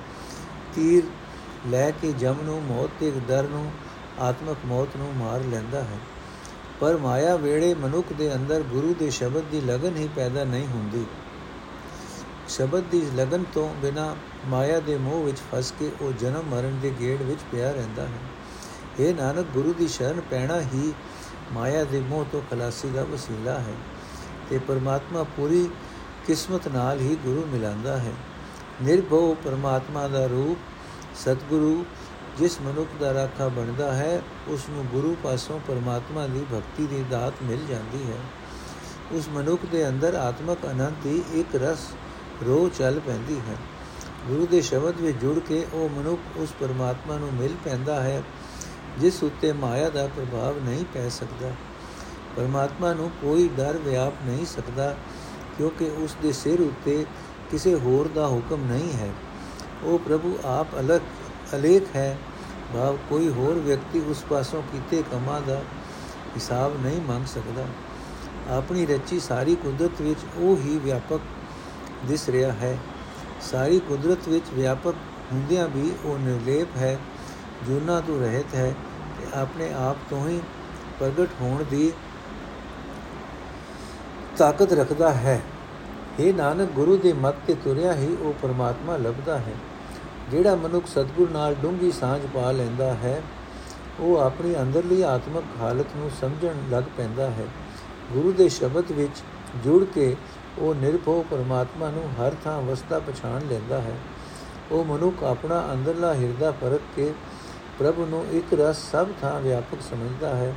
[0.74, 1.02] ਤੀਰ
[1.66, 3.72] ਲੈ ਕੇ ਜਮ ਨੂੰ, ਮੌਤ ਦੇ ਦਰ ਨੂੰ
[4.20, 5.98] ਆਤਮਕ ਮੌਤ ਨੂੰ ਮਾਰ ਲੈਂਦਾ ਹੈ।
[6.80, 11.06] ਪਰ ਮਾਇਆ ਵੇੜੇ ਮਨੁੱਖ ਦੇ ਅੰਦਰ ਗੁਰੂ ਦੇ ਸ਼ਬਦ ਦੀ ਲਗਨ ਹੀ ਪੈਦਾ ਨਹੀਂ ਹੁੰਦੀ।
[12.48, 16.94] ਸ਼ਬਦ ਦੀ ਲਗਨ ਤੋਂ ਬਿਨਾ ਮਾਇਆ ਦੇ ਮੋਹ ਵਿੱਚ ਫਸ ਕੇ ਉਹ ਜਨਮ ਮਰਨ ਦੇ
[17.00, 18.18] ਗੇੜ ਵਿੱਚ ਪਿਆ ਰਹਿੰਦਾ ਹੈ।
[19.00, 20.92] ਇਹ ਨਾਨਕ, ਗੁਰੂ ਦੀ ਸ਼ਰਨ ਪੈਣਾ ਹੀ
[21.52, 23.74] ਮਾਇਆ ਦੇ ਮੋਹ ਤੋਂ ਖਲਾਸੀ ਦਾ ਵਸੀਲਾ ਹੈ
[24.50, 25.68] ਤੇ ਪਰਮਾਤਮਾ ਪੂਰੀ
[26.26, 28.12] ਕਿਸਮਤ ਨਾਲ ਹੀ ਗੁਰੂ ਮਿਲਾਂਦਾ ਹੈ।
[28.82, 30.58] ਨਿਰਭਉ ਪਰਮਾਤਮਾ ਦਾ ਰੂਪ
[31.18, 31.84] ਸਤਿਗੁਰੂ
[32.38, 37.34] ਜਿਸ ਮਨੁੱਖ ਦਾ ਰਾਖਾ ਬਣਦਾ ਹੈ ਉਸ ਨੂੰ ਗੁਰੂ ਪਾਸੋਂ ਪਰਮਾਤਮਾ ਦੀ ਭਗਤੀ ਦੀ ਦਾਤ
[37.42, 38.18] ਮਿਲ ਜਾਂਦੀ ਹੈ।
[39.12, 41.78] ਉਸ ਮਨੁੱਖ ਦੇ ਅੰਦਰ ਆਤਮਕ ਅਨੰਤ ਦੀ ਇੱਕ ਰਸ
[42.46, 43.56] ਰੋ ਚੱਲ ਪੈਂਦੀ ਹੈ।
[44.28, 48.22] ਗੁਰੂ ਦੇ ਸ਼ਬਦ ਵਿੱਚ ਜੁੜ ਕੇ ਉਹ ਮਨੁੱਖ ਉਸ ਪਰਮਾਤਮਾ ਨੂੰ ਮਿਲ ਪੈਂਦਾ ਹੈ,
[48.98, 51.50] ਜਿਸ ਉੱਤੇ ਮਾਇਆ ਦਾ ਪ੍ਰਭਾਵ ਨਹੀਂ ਪੈ ਸਕਦਾ।
[52.36, 54.96] ਪਰਮਾਤਮਾ ਨੂੰ ਕੋਈ ਡਰ ਵਿਆਪ ਨਹੀਂ ਸਕਦਾ,
[55.58, 57.04] ਕਿਉਂਕਿ ਉਸ ਦੇ ਸਿਰ ਉੱਤੇ
[57.50, 59.10] ਕਿਸੇ ਹੋਰ ਦਾ ਹੁਕਮ ਨਹੀਂ ਹੈ।
[59.82, 61.00] ਉਹ ਪ੍ਰਭੂ ਆਪ ਅਲਗ
[61.56, 62.16] ਅਲੇਖ ਹੈ।
[62.74, 65.62] ਭਾਵ ਕੋਈ ਹੋਰ ਵਿਅਕਤੀ ਉਸ ਪਾਸੋਂ ਕੀਤੇ ਕਮਾਂ ਦਾ
[66.36, 67.64] ਹਿਸਾਬ ਨਹੀਂ ਮੰਗ ਸਕਦਾ।
[68.50, 71.20] ਆਪਣੀ ਰਚੀ ਸਾਰੀ ਕੁਦਰਤ ਵਿੱਚ ਉਹ ਹੀ ਵਿਆਪਕ
[72.04, 72.78] ਦਿਸ ਰਿਹਾ ਹੈ।
[73.40, 74.94] ਸਾਰੀ ਕੁਦਰਤ ਵਿੱਚ ਵਿਆਪਕ
[75.32, 76.98] ਹੁੰਦਿਆਂ ਵੀ ਉਹ ਨਿਰਲੇਪ ਹੈ,
[77.66, 78.74] ਜੁਨਾ ਤੋਂ ਰਹਿਤ ਹੈ
[79.18, 80.40] ਤੇ ਆਪਣੇ ਆਪ ਤੋਂ ਹੀ
[80.98, 81.92] ਪ੍ਰਗਟ ਹੋਣ ਦੀ
[84.36, 85.40] ਤਾਕਤ ਰੱਖਦਾ ਹੈ।
[86.20, 89.54] ਇਹ ਨਾਨਕ, ਗੁਰੂ ਦੇ ਮੱਤ ਤੇ ਤੁਰਿਆ ਹੀ ਉਹ ਪਰਮਾਤਮਾ ਲੱਭਦਾ ਹੈ।
[90.30, 93.22] ਜਿਹੜਾ ਮਨੁੱਖ ਸਤਗੁਰ ਨਾਲ ਡੂੰਗੀ ਸਾਂਝ ਪਾ ਲੈਂਦਾ ਹੈ,
[94.00, 97.46] ਉਹ ਆਪਣੀ ਅੰਦਰਲੀ ਆਤਮਿਕ ਹਾਲਤ ਨੂੰ ਸਮਝਣ ਲੱਗ ਪੈਂਦਾ ਹੈ।
[98.12, 99.22] ਗੁਰੂ ਦੇ ਸ਼ਬਦ ਵਿੱਚ
[99.64, 100.16] ਜੁੜ ਕੇ
[100.58, 103.96] ਉਹ ਨਿਰਭਉ ਪਰਮਾਤਮਾ ਨੂੰ ਹਰ ਥਾਂ ਵਸਦਾ ਪਛਾਣ ਲੈਂਦਾ ਹੈ।
[104.72, 107.12] ਉਹ ਮਨੁੱਖ ਆਪਣਾ ਅੰਦਰਲਾ ਹਿਰਦਾ ਪਰਖ ਕੇ
[107.78, 110.54] ਪ੍ਰਭੂ ਨੂੰ ਇੱਕ ਰਸ ਸਭ ਥਾਂ ਵਿਆਪਕ ਸਮਝਦਾ ਹੈ।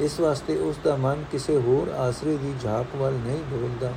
[0.00, 3.92] ਇਸ ਵਾਸਤੇ ਉਸ ਦਾ ਮਨ ਕਿਸੇ ਹੋਰ ਆਸਰੇ ਦੀ ਝਾਕ ਵੱਲ ਨਹੀਂ ਡੋਲਦਾ।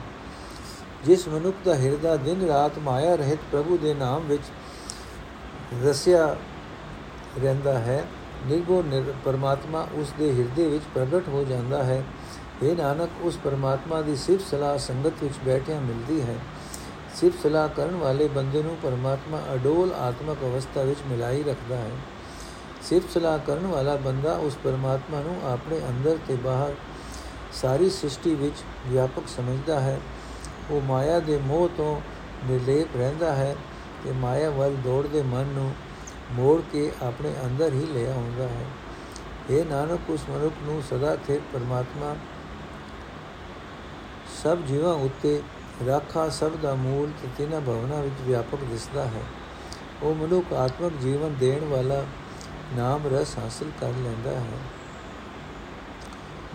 [1.06, 4.44] ਜਿਸ ਮਨੁੱਖ ਦਾ ਹਿਰਦਾ ਦਿਨ ਰਾਤ ਮਾਇਆ ਰਹਿਤ ਪ੍ਰਭੂ ਦੇ ਨਾਮ ਵਿੱਚ
[5.84, 6.36] ਰਸਿਆ
[7.44, 8.06] ਰਹਿੰਦਾ ਹੈ।
[8.46, 8.84] ਨਿਰਭਉ
[9.26, 12.04] ਪਰਮਾਤਮਾ ਉਸ ਦੇ ਹਿਰਦੇ ਵਿੱਚ ਪ੍ਰਗਟ ਹੋ ਜਾਂਦਾ ਹੈ।
[12.64, 16.36] ਇਹ ਨਾਨਕ, ਉਸ ਪਰਮਾਤਮਾ ਦੀ ਸਿਫਤ ਸਲਾਹ ਸੰਗਤ ਵਿੱਚ ਬੈਠਿਆਂ ਮਿਲਦੀ ਹੈ।
[17.16, 21.92] ਸਿਫਤ ਸਲਾਹ ਕਰਨ ਵਾਲੇ ਬੰਦੇ ਨੂੰ ਪਰਮਾਤਮਾ ਅਡੋਲ ਆਤਮਕ ਅਵਸਥਾ ਵਿੱਚ ਮਿਲਾਈ ਰੱਖਦਾ ਹੈ।
[22.82, 26.74] ਸਿਫਤ ਸਲਾਹ ਕਰਨ ਵਾਲਾ ਬੰਦਾ ਉਸ ਪਰਮਾਤਮਾ ਨੂੰ ਆਪਣੇ ਅੰਦਰ ਤੇ ਬਾਹਰ
[27.54, 28.56] ਸਾਰੀ ਸ੍ਰਿਸ਼ਟੀ ਵਿੱਚ
[28.88, 30.00] ਵਿਆਪਕ ਸਮਝਦਾ ਹੈ।
[30.72, 32.02] ਉਹ ਮਾਇਆ ਦੇ ਮੋਹ ਤੋਂ
[32.46, 33.56] ਨਿਰਲੇਪ ਰਹਿੰਦਾ ਹੈ।
[34.06, 35.74] ਤੇ ਮਾਇਆ ਵੱਲ ਦੌੜਦੇ ਮਨ ਨੂੰ
[36.32, 38.66] ਮੋੜ ਕੇ ਆਪਣੇ ਅੰਦਰ ਹੀ ਲੈ ਆਉਂਦਾ ਹੈ।
[39.50, 42.16] ਇਹ ਨਾਨਕ, ਉਸ ਮਨੁੱਖ ਨੂੰ ਸਦਾ ਸਥਿਰ ਪਰਮਾਤਮਾ
[44.44, 45.42] ਸਭ ਜੀਵਾਂ ਉੱਤੇ
[45.88, 49.22] ਰਾਖਾ, ਸਭ ਦਾ ਮੂਲ ਤੇ ਤਿੰਨਾਂ ਭਵਨਾ ਵਿੱਚ ਵਿਆਪਕ ਦਿਸਦਾ ਹੈ।
[50.04, 52.04] ਉਹ ਮਨੁੱਖ ਆਤਮਿਕ ਜੀਵਨ ਦੇਣ ਵਾਲਾ
[52.78, 54.58] ਨਾਮ ਰਸ ਹਾਸਲ ਕਰ ਲੈਂਦਾ ਹੈ।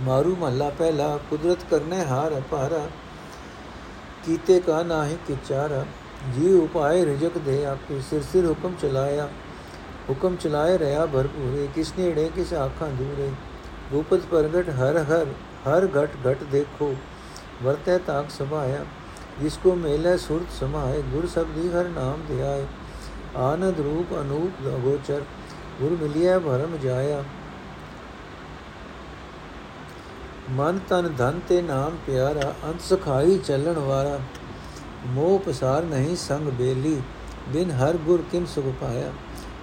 [0.00, 2.88] ਮਾਰੂ ਮਹੱਲਾ ਪਹਿਲਾ, ਕੁਦਰਤ ਕਰਨੇ ਹਾਰ ਅਪਾਰਾ
[4.24, 5.84] ਕੀਤੇ ਕਾ ਨਾਹੀ ਕਿਚਾਰਾ।
[6.30, 9.28] ਜੀ ਉਪਾਏ ਰਿਜਕ ਦੇ ਆਪੇ ਸਿਰ ਸਿਰ ਹੁਕਮ ਚਲਾਇਆ
[10.08, 13.30] ਹੁਕਮ ਚਲਾਏ ਰਹਾ ਭਰਪੂਰੇ ਕਿਸ ਨੇੜੇ ਕਿਸ ਆਖਾਂ ਦੂਰੇ
[13.92, 15.26] ਰੂਪਤ ਪ੍ਰਗਟ ਹਰ ਹਰ
[15.66, 16.94] ਹਰ ਘਟ ਘਟ ਦੇਖੋ
[17.62, 18.84] ਵਰਤੈ ਤਾਕ ਸਭਾਇਆ
[19.40, 22.66] ਜਿਸ ਕੋ ਮੇਲੇ ਸੁਰਤ ਸਮਾਏ ਗੁਰ ਸਬਦੀ ਹਰ ਨਾਮ ਧਿਆਏ
[23.38, 25.22] ਆਨੰਦ ਰੂਪ ਅਨੂਪ ਗੋਚਰ
[25.80, 27.22] ਗੁਰ ਮਿਲਿਆ ਭਰਮ ਜਾਇਆ
[30.50, 34.18] ਮਨ ਤਨ ਧਨ ਤੇ ਨਾਮ ਪਿਆਰਾ ਅੰਤ ਸਖਾਈ ਚੱਲਣ ਵਾਲਾ
[35.06, 37.00] ਮੋਹ ਪਸਾਰ ਨਹੀਂ ਸੰਗ ਬੇਲੀ
[37.48, 39.12] ਬਿਨ ਹਰ ਗੁਰ ਕਿਮ ਸੁਖ ਪਾਇਆ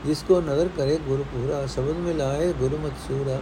[0.06, 3.40] ਜਿਸ ਕੋ ਨਦਰ ਕਰੇ ਗੁਰ ਪੂਰਾ ਸ਼ਬਦ ਮਿਲਾਏ ਗੁਰਮਤ ਸੂਰਾ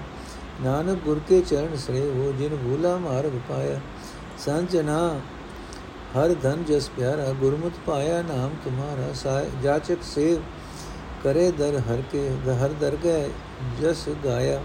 [0.61, 3.79] ਨਾਨਕ ਗੁਰ ਕੇ ਚਰਨ ਸਰੇ ਹੋ ਜਿਨ ਭੂਲਾ ਮਾਰਗ ਪਾਇਆ
[4.45, 4.99] ਸੰਜਨਾ
[6.15, 10.41] ਹਰ ਧਨ ਜਸ ਪਿਆਰਾ ਗੁਰਮੁਤ ਪਾਇਆ ਨਾਮ ਤੁਮਾਰਾ ਜਾਚਕ ਸੇਵ
[11.23, 12.29] ਕਰੇ ਦਰ ਹਰ ਕੇ
[12.61, 13.29] ਹਰ ਦਰਗਹਿ
[13.81, 14.61] ਜਸ ਗਾਇਆ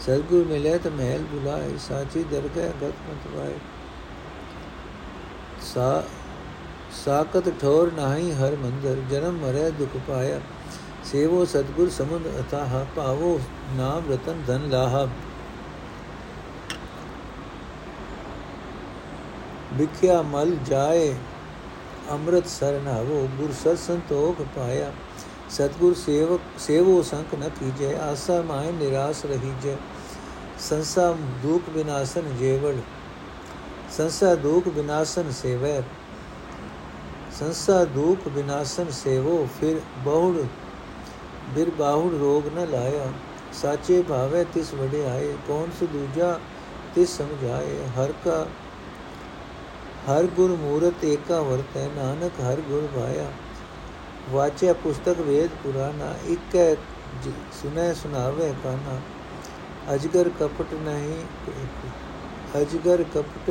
[0.00, 3.54] ਸਤਗੁਰ ਮਿਲੇ ਤਾਂ ਮਹਿਲ ਬੁਲਾਏ ਸਾਚੀ ਦਰਗਹਿ ਗਤ ਮਤ ਵਾਏ
[5.66, 6.02] ਸਾ
[6.94, 10.40] ਸਾਕਤ ਠੋਰ ਨਹੀਂ ਹਰ ਮੰਦਰ ਜਨਮ ਮਰੇ ਦੁਖ ਪਾਇਆ
[11.04, 13.38] ਸੇਵੋ ਸਤਗੁਰ ਸਮੁੰਦ ਅਤਾਹ ਪਾਵੋ
[13.76, 15.08] ਨਾਮ ਰਤਨ ਧਨ ਲਾਹਾ
[19.72, 21.14] ਵਿਖਿਆ ਮਲ ਜਾਏ
[22.10, 24.90] ਅੰਮ੍ਰਿਤ ਸਰਨਾਵੋ ਗੁਰ ਸਤ ਸੰਤੋਖ ਪਾਇਆ
[25.50, 29.76] ਸਤਗੁਰ ਸੇਵਕ ਸੇਵੋ ਸੰਕ ਨ ਕੀਜੈ ਆਸਾ ਮਾਇ ਨਿਰਾਸ ਰਹੀ ਜੈ
[30.60, 31.10] ਸੰਸਾ
[31.42, 32.74] ਦੁਖ ਵਿਨਾਸ਼ਨ ਜੇਵੜ
[33.96, 35.82] ਸੰਸਾ ਦੁਖ ਵਿਨਾਸ਼ਨ ਸੇਵੈ
[37.38, 40.44] ਸੰਸਾ ਦੁਖ ਵਿਨਾਸ਼ਨ ਸੇਵੋ, ਫਿਰ ਬਹੁੜ
[41.54, 43.06] ਬਿਰ ਬਾਹੁੜ ਰੋਗ ਨ ਲਾਇਆ।
[43.52, 46.38] ਸਾਚੇ ਭਾਵੇ ਤਿਸ ਵਡਿਆਏ, ਕੌਣ ਸੁ ਦੂਜਾ
[46.94, 48.46] ਤਿਸ ਸਮਝਾਏ। ਹਰ ਕਾ,
[50.08, 53.30] ਹਰ ਗੁਰ ਮੂਰਤ ਏਕਾ ਵਰਤੈ, ਨਾਨਕ ਹਰ ਗੁਰ ਭਾਇਆ।
[54.30, 56.76] ਵਾਚਿਆ ਪੁਸਤਕ ਵੇਦ ਪੁਰਾਨਾ, ਇੱਕ
[57.52, 58.98] ਸੁਨੈ ਸੁਨਾਵੇ ਕਾਨਾ।
[59.94, 61.24] ਅਜਗਰ ਕਪਟ ਨਹੀਂ,
[62.60, 63.50] ਅਜਗਰ ਕਪਟ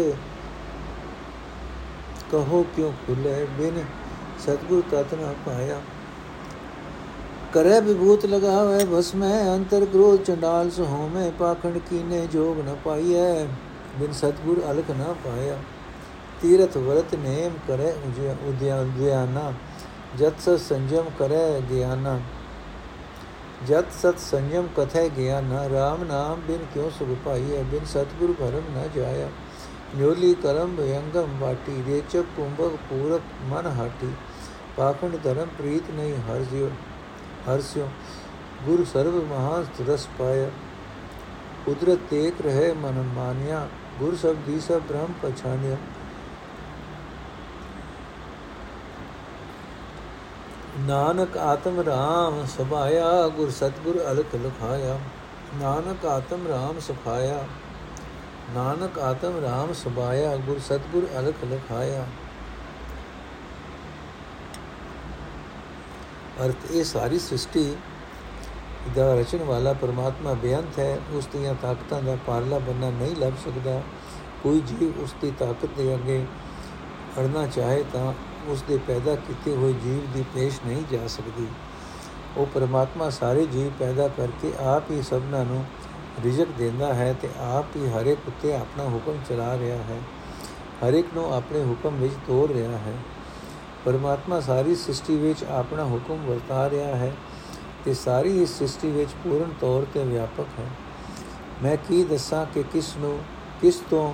[2.36, 3.84] ਕਹੋ ਕਿਉ ਖੁਲੇ ਬਿਨ
[4.40, 5.80] ਸਤਗੁਰ ਤਤ ਨਾ ਪਾਇਆ
[7.54, 13.46] ਕਰੇ ਵਿਭੂਤ ਲਗਾਵੇ ਭਸਮੈ ਅੰਤਰ ਕ੍ਰੋਧ ਚੰਡਾਲ ਸੋ ਹੋਮੈ ਪਾਖੰਡ ਕੀਨੇ ਜੋਗ ਨ ਪਾਈਐ
[14.00, 15.58] ਬਿਨ ਸਤਗੁਰ ਅਲਖ ਨਾ ਪਾਇਆ
[16.42, 17.94] ਤੀਰਥ ਵਰਤ ਨੇਮ ਕਰੇ
[18.48, 19.52] ਉਦਿਆ ਉਦਿਆਨਾ
[20.18, 22.20] ਜਤ ਸਤ ਸੰਜਮ ਕਰੇ ਗਿਆਨਾ
[23.68, 28.90] ਜਤ ਸਤ ਸੰਜਮ ਕਥੈ ਗਿਆਨਾ RAM ਨਾਮ ਬਿਨ ਕਿਉ ਸੁਖ ਪਾਈਐ ਬਿਨ ਸਤਗੁਰ ਭਰਮ ਨ
[28.96, 29.45] ਜਾਇਆ ਨਿਉਲੀ
[30.36, 34.12] ਕਰਮ ਭਯੰਗਮ ਵਾਟੀ ਰੇਚਕ ਕੁੰਭਕ ਪੂਰਕ ਮਨ ਹਾਟੀ
[34.78, 36.70] ਪਾਖੰਡ ਧਰਮ ਪ੍ਰੀਤ ਨਹੀਂ ਹਰ ਜਿਉ
[37.48, 37.88] ਹਰ ਸਿਉ
[38.66, 40.50] ਗੁਰ ਸਰਬ ਮਹਾ ਰਸ ਪਾਇਆ
[41.66, 43.68] ਕੁਦਰਤ ਤੇਕ ਰਹੇ ਮਨ ਮਾਨਿਆ
[44.00, 45.78] ਗੁਰ ਸਬਦੀ ਸਭ ਬ੍ਰਹਮ ਪਛਾਨਿਆ
[50.80, 54.98] ਨਾਨਕ ਆਤਮ ਰਾਮ ਸਭਾਇਆ ਗੁਰ ਸਤਗੁਰ ਅਲਖ ਲਖਾਇਆ
[55.56, 57.38] ਨਾਨਕ ਆਤਮ ਰਾਮ ਸੁਖਾਇਆ
[58.54, 62.06] ਨਾਨਕ ਆਤਮ ਰਾਮ ਸਭਾਇਆ, ਗੁਰ ਸਤਗੁਰ ਅਲਖ ਲਖਾਇਆ।
[66.46, 67.76] ਅਰਥ ਇਹ ਸਾਰੀ ਸ੍ਰਿਸ਼ਟੀ
[68.96, 73.82] ਦਾ ਰਚਣ ਵਾਲਾ ਪਰਮਾਤਮਾ ਬੇਅੰਤ ਹੈ। ਉਸ ਦੀਆਂ ਤਾਕਤਾਂ ਦਾ ਪਾਰਲਾ ਬੰਨਾ ਨਹੀਂ ਲੱਭ ਸਕਦਾ।
[74.44, 76.26] ਕੋਈ ਜੀਵ ਉਸ ਦੀ ਤਾਕਤ ਦੇ ਅੱਗੇ
[77.20, 78.14] ਅੜਨਾ ਚਾਹੇ ਤਾਂ
[78.48, 81.48] ਉਸ ਦੇ ਪੈਦਾ ਕੀਤੇ ਹੋਏ ਜੀਵ ਦੀ ਪੇਸ਼ ਨਹੀਂ ਜਾ ਸਕਦੀ।
[82.38, 85.66] ਉਹ ਪਰਮਾਤਮਾ ਸਾਰੇ ਜੀਵ ਪੈਦਾ ਕਰਕੇ ਆਪ ਹੀ ਸਭਨਾਂ ਨੂੰ
[86.24, 90.02] ਰਿਜ਼ਕ ਦਿੰਦਾ ਹੈ ਤੇ ਆਪ ਹੀ ਹਰ ਇੱਕ ਉੱਤੇ ਆਪਣਾ ਹੁਕਮ ਚਲਾ ਰਿਹਾ ਹੈ।
[90.84, 92.94] ਹਰ ਇੱਕ ਨੂੰ ਆਪਣੇ ਹੁਕਮ ਵਿੱਚ ਤੋਰ ਰਿਹਾ ਹੈ।
[93.86, 97.12] ਪਰਮਾਤਮਾ ਸਾਰੀ ਸ੍ਰਿਸ਼ਟੀ ਵਿੱਚ ਆਪਣਾ ਹੁਕਮ ਵਰਤਾ ਰਿਹਾ ਹੈ
[97.86, 100.66] ਤੇ ਸਾਰੀ ਇਸ ਸ੍ਰਿਸ਼ਟੀ ਵਿੱਚ ਪੂਰਨ ਤੌਰ ਤੇ ਵਿਆਪਕ ਹੈ।
[101.64, 103.20] ਮੈਂ ਕੀ ਦੱਸਾਂ ਕਿ ਕਿਸ ਨੂੰ,
[103.62, 104.14] ਕਿਸ ਤੋਂ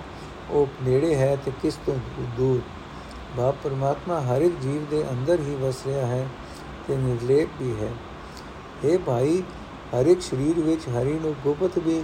[0.49, 1.95] ਉਹ ਨੇੜੇ ਹੈ ਤੇ ਕਿਸ ਤੋਂ
[2.37, 2.59] ਦੂਰ?
[3.37, 6.27] ਬਾਪ ਪਰਮਾਤਮਾ ਹਰ ਇੱਕ ਜੀਵ ਦੇ ਅੰਦਰ ਹੀ ਵਸ ਰਿਹਾ ਹੈ
[6.87, 7.93] ਤੇ ਨਿਰਲੇਪ ਵੀ ਹੈ।
[8.83, 9.43] ਇਹ ਭਾਈ
[9.95, 12.03] ਹਰ ਇੱਕ ਸਰੀਰ ਵਿੱਚ ਹਰੀ ਨੂੰ ਗੁਪਤ ਵੀ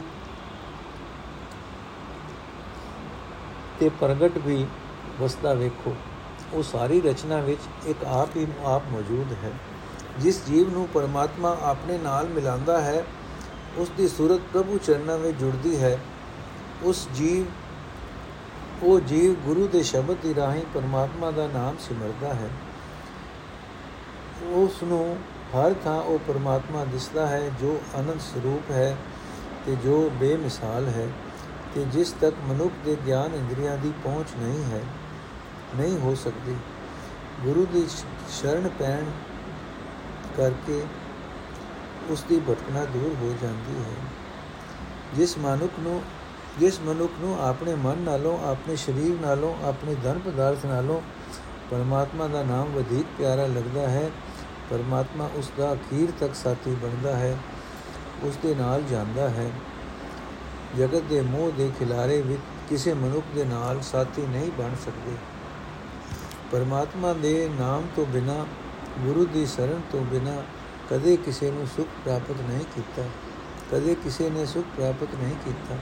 [3.79, 4.65] ਤੇ ਪ੍ਰਗਟ ਵੀ
[5.19, 5.95] ਵਸਦਾ ਵੇਖੋ।
[6.53, 9.51] ਉਹ ਸਾਰੀ ਰਚਨਾ ਵਿੱਚ ਇੱਕ ਆਪ ਹੀ ਆਪ ਮੌਜੂਦ ਹੈ।
[10.19, 13.05] ਜਿਸ ਜੀਵ ਨੂੰ ਪਰਮਾਤਮਾ ਆਪਣੇ ਨਾਲ ਮਿਲਾਉਂਦਾ ਹੈ,
[13.77, 15.99] ਉਸ ਦੀ ਸੂਰਤ ਪ੍ਰਭੂ ਚਰਨਾਂ ਵਿੱਚ ਜੁੜਦੀ ਹੈ।
[16.83, 17.45] ਉਸ ਜੀਵ,
[18.83, 22.49] ਉਹ ਜੀਵ ਗੁਰੂ ਦੇ ਸ਼ਬਦ ਦੀ ਰਾਹੀਂ ਪਰਮਾਤਮਾ ਦਾ ਨਾਮ ਸਿਮਰਦਾ ਹੈ।
[24.47, 28.95] ਉਸ ਨੂੰ ਹਰ ਥਾਂ ਉਹ ਪਰਮਾਤਮਾ ਦਿਸਦਾ ਹੈ, ਜੋ ਅਨੰਤ ਸਰੂਪ ਹੈ
[29.65, 31.07] ਤੇ ਜੋ ਬੇਮਿਸਾਲ ਹੈ
[31.75, 34.81] ਤੇ ਜਿਸ ਤੱਕ ਮਨੁੱਖ ਦੇ ਗਿਆਨ ਇੰਦਰੀਆਂ ਦੀ ਪਹੁੰਚ ਨਹੀਂ ਹੈ,
[35.75, 36.55] ਨਹੀਂ ਹੋ ਸਕਦੀ।
[37.43, 37.85] ਗੁਰੂ ਦੀ
[38.31, 39.05] ਸ਼ਰਨ ਪੈਣ
[40.37, 40.83] ਕਰਕੇ
[42.09, 43.95] ਉਸ ਦੀ ਭਟਕਣਾ ਦੂਰ ਹੋ ਜਾਂਦੀ ਹੈ।
[45.15, 46.01] ਜਿਸ ਮਨੁੱਖ ਨੂੰ,
[46.59, 51.01] ਜਿਸ ਮਨੁੱਖ ਨੂੰ ਆਪਣੇ ਮਨ ਨਾਲੋਂ, ਆਪਣੇ ਸਰੀਰ ਨਾਲੋਂ, ਆਪਣੇ ਧਨ ਪਦਾਰਥ ਨਾਲੋਂ
[51.69, 54.09] ਪਰਮਾਤਮਾ ਦਾ ਨਾਮ ਵਧੇਕ ਪਿਆਰਾ ਲੱਗਦਾ ਹੈ
[54.69, 57.37] ਪਰਮਾਤਮਾ ਉਸ ਦਾ ਅਖੀਰ ਤੱਕ ਸਾਥੀ ਬਣਦਾ ਹੈ
[58.23, 59.49] ਉਸ ਦੇ ਨਾਲ ਜਾਂਦਾ ਹੈ।
[60.77, 65.15] ਜਗਤ ਦੇ ਮੋਹ ਦੇ ਖਿਲਾਰੇ ਵਿੱਚ ਕਿਸੇ ਮਨੁੱਖ ਦੇ ਨਾਲ ਸਾਥੀ ਨਹੀਂ ਬਣ ਸਕਦੇ।
[66.51, 68.45] ਪਰਮਾਤਮਾ ਦੇ ਨਾਮ ਤੋਂ ਬਿਨਾ,
[68.99, 70.43] ਗੁਰੂ ਦੀ ਸ਼ਰਨ ਤੋਂ ਬਿਨਾ
[70.89, 73.03] ਕਦੇ ਕਿਸੇ ਨੂੰ ਸੁਖ ਪ੍ਰਾਪਤ ਨਹੀਂ ਕੀਤਾ,
[73.71, 75.77] ਕਦੇ ਕਿਸੇ ਨੇ ਸੁਖ ਪ੍ਰਾਪਤ ਨਹੀਂ ਕੀਤਾ।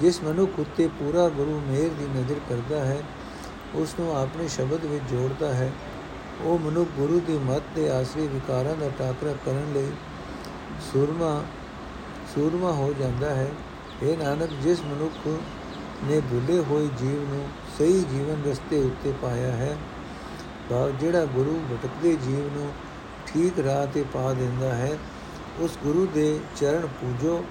[0.00, 3.02] ਜਿਸ ਮਨੁੱਖ ਉਤੇ ਪੂਰਾ ਗੁਰੂ ਮੇਰ ਦੀ ਨਜ਼ਰ ਕਰਦਾ ਹੈ
[3.74, 5.72] ਉਸ ਨੂੰ ਆਪਣੇ ਸ਼ਬਦ ਵਿੱਚ ਜੋੜਦਾ ਹੈ
[6.44, 9.90] ਉਹ ਮਨੁੱਖ ਗੁਰੂ ਦੀ ਮੱਤ ਦੇ ਆਸਰੀ ਵਿਕਾਰਾਂ ਦਾ ਟਾਕਰਾ ਕਰਨ ਲਈ
[10.92, 11.42] ਸੂਰਮਾ
[12.34, 13.48] ਸੂਰਮਾ ਹੋ ਜਾਂਦਾ ਹੈ।
[14.02, 15.26] ਇਹ ਨਾਨਕ, ਜਿਸ ਮਨੁੱਖ
[16.04, 17.46] ਨੇ ਭੁੱਲੇ ਹੋਏ ਜੀਵ ਨੂੰ
[17.78, 19.76] ਸਹੀ ਜੀਵਨ ਰਸਤੇ ਉੱਤੇ ਪਾਇਆ ਹੈ
[20.70, 22.70] ਭਾਵ ਜਿਹੜਾ ਗੁਰੂ ਭਟਕਦੇ ਜੀਵ ਨੂੰ
[23.26, 24.98] ਠੀਕ ਰਾਹ ਤੇ ਪਾ ਦਿੰਦਾ ਹੈ,
[25.60, 27.44] ਉਸ ਗੁਰੂ ਦੇ ਚਰਨ ਪੂਜੋ।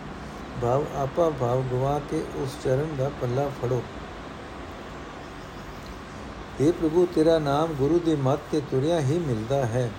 [0.61, 3.81] ਭਾਵ, ਆਪਾ ਭਾਵ ਗਵਾ ਕੇ ਉਸ ਚਰਨ ਦਾ ਪੱਲਾ ਫੜੋ।
[6.61, 9.91] हे ਪ੍ਰਭੂ, ਤੇਰਾ ਨਾਮ ਗੁਰੂ ਦੀ ਮੱਤ ਤੇ ਤੁਰਿਆ ਹੀ ਮਿਲਦਾ ਹੈ।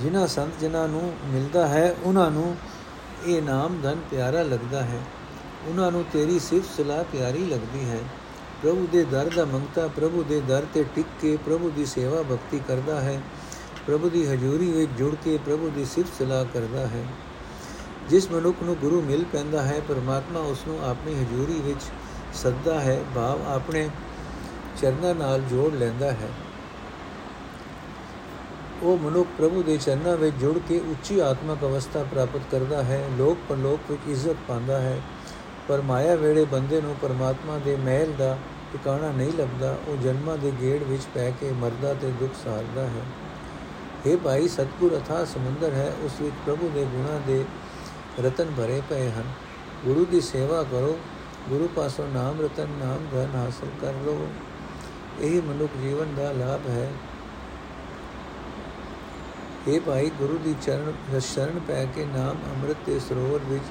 [0.00, 2.56] ਜਿਨ੍ਹਾਂ ਸੰਤ ਜਿਨ੍ਹਾਂ ਨੂੰ ਮਿਲਦਾ ਹੈ, ਉਹਨਾਂ ਨੂੰ
[3.26, 5.00] ਇਹ ਨਾਮ ਧਨ ਪਿਆਰਾ ਲੱਗਦਾ ਹੈ।
[5.66, 7.98] ਉਹਨਾਂ ਨੂੰ ਤੇਰੀ ਸਿਫਤ ਸਲਾਹ ਪਿਆਰੀ ਲੱਗਦੀ ਹੈ।
[8.62, 12.60] ਪ੍ਰਭੂ ਦੇ ਦਰ ਦਾ ਮੰਗਤਾ, ਪ੍ਰਭੂ ਦੇ ਦਰ ਤੇ ਟਿਕ ਕੇ ਪ੍ਰਭੂ ਦੀ ਸੇਵਾ ਭਗਤੀ
[12.68, 13.20] ਕਰਦਾ ਹੈ।
[13.86, 17.04] ਪ੍ਰਭੂ ਦੀ ਹਜ਼ੂਰੀ ਵਿੱਚ ਜੁੜ ਕੇ ਪ੍ਰਭੂ ਦੀ ਸਿਫਤ ਸਲਾਹ ਕਰਦਾ ਹੈ।
[18.08, 21.80] ਜਿਸ ਮਨੁੱਖ ਨੂੰ ਗੁਰੂ ਮਿਲ ਪੈਂਦਾ ਹੈ, ਪਰਮਾਤਮਾ ਉਸ ਨੂੰ ਆਪਣੀ ਹਜ਼ੂਰੀ ਵਿੱਚ
[22.34, 23.88] ਸੱਦਾ ਹੈ। ਭਾਵ ਆਪਣੇ
[24.82, 26.28] ਚਰਨਾਂ ਨਾਲ ਜੋੜ ਲੈਂਦਾ ਹੈ।
[28.82, 33.38] ਉਹ ਮਨੁੱਖ ਪ੍ਰਭੂ ਦੇ ਚਰਨਾਂ ਵਿੱਚ ਜੁੜ ਕੇ ਉੱਚੀ ਆਤਮਿਕ ਅਵਸਥਾ ਪ੍ਰਾਪਤ ਕਰਦਾ ਹੈ, ਲੋਕ
[33.48, 35.00] ਪਰਲੋਕ ਵਿੱਚ ਇੱਜ਼ਤ ਪਾਉਂਦਾ ਹੈ।
[35.68, 38.38] ਪਰ ਮਾਇਆ ਵੇੜੇ ਬੰਦੇ ਨੂੰ ਪਰਮਾਤਮਾ ਦੇ ਮਹਿਲ ਦਾ
[38.72, 43.02] ਟਿਕਾਣਾ ਨਹੀਂ ਲੱਭਦਾ, ਉਹ ਜਨਮਾਂ ਦੇ ਗੇੜ ਵਿੱਚ ਪੈ ਕੇ ਮਰਦਾ ਤੇ ਦੁੱਖ ਸਹਾਰਦਾ ਹੈ।
[44.06, 47.44] ਇਹ ਭਾਈ, ਸਤਗੁਰ ਅਥਾ ਸਮੁੰਦਰ ਹੈ, ਉਸ ਵਿੱਚ ਪ੍ਰਭੂ ਦੇ ਗੁਣਾਂ ਦੇ
[48.24, 49.24] ਰਤਨ ਭਰੇ ਪਏ ਹਨ।
[49.84, 50.98] ਗੁਰੂ ਦੀ ਸੇਵਾ ਕਰੋ,
[51.48, 54.28] ਗੁਰੂ ਪਾਸੋਂ ਨਾਮ ਰਤਨ, ਨਾਮ ਧਨ ਹਾਸਲ ਕਰ ਲਓ।
[55.20, 56.90] ਇਹ ਮਨੁੱਖ ਜੀਵਨ ਦਾ ਲਾਭ ਹੈ।
[59.68, 63.64] ਇਹ ਭਾਈ ਗੁਰੂ ਦੀ ਚਰਨ, ਸ਼ਰਨ ਪੈ ਕੇ ਨਾਮ ਅੰਮ੍ਰਿਤ ਦੇ ਸਰੋਵਰ ਵਿੱਚ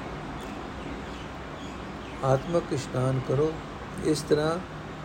[2.24, 3.52] ਆਤਮਕ ਇਸ਼ਨਾਨ ਕਰੋ।
[4.04, 4.58] ਇਸ ਤਰ੍ਹਾਂ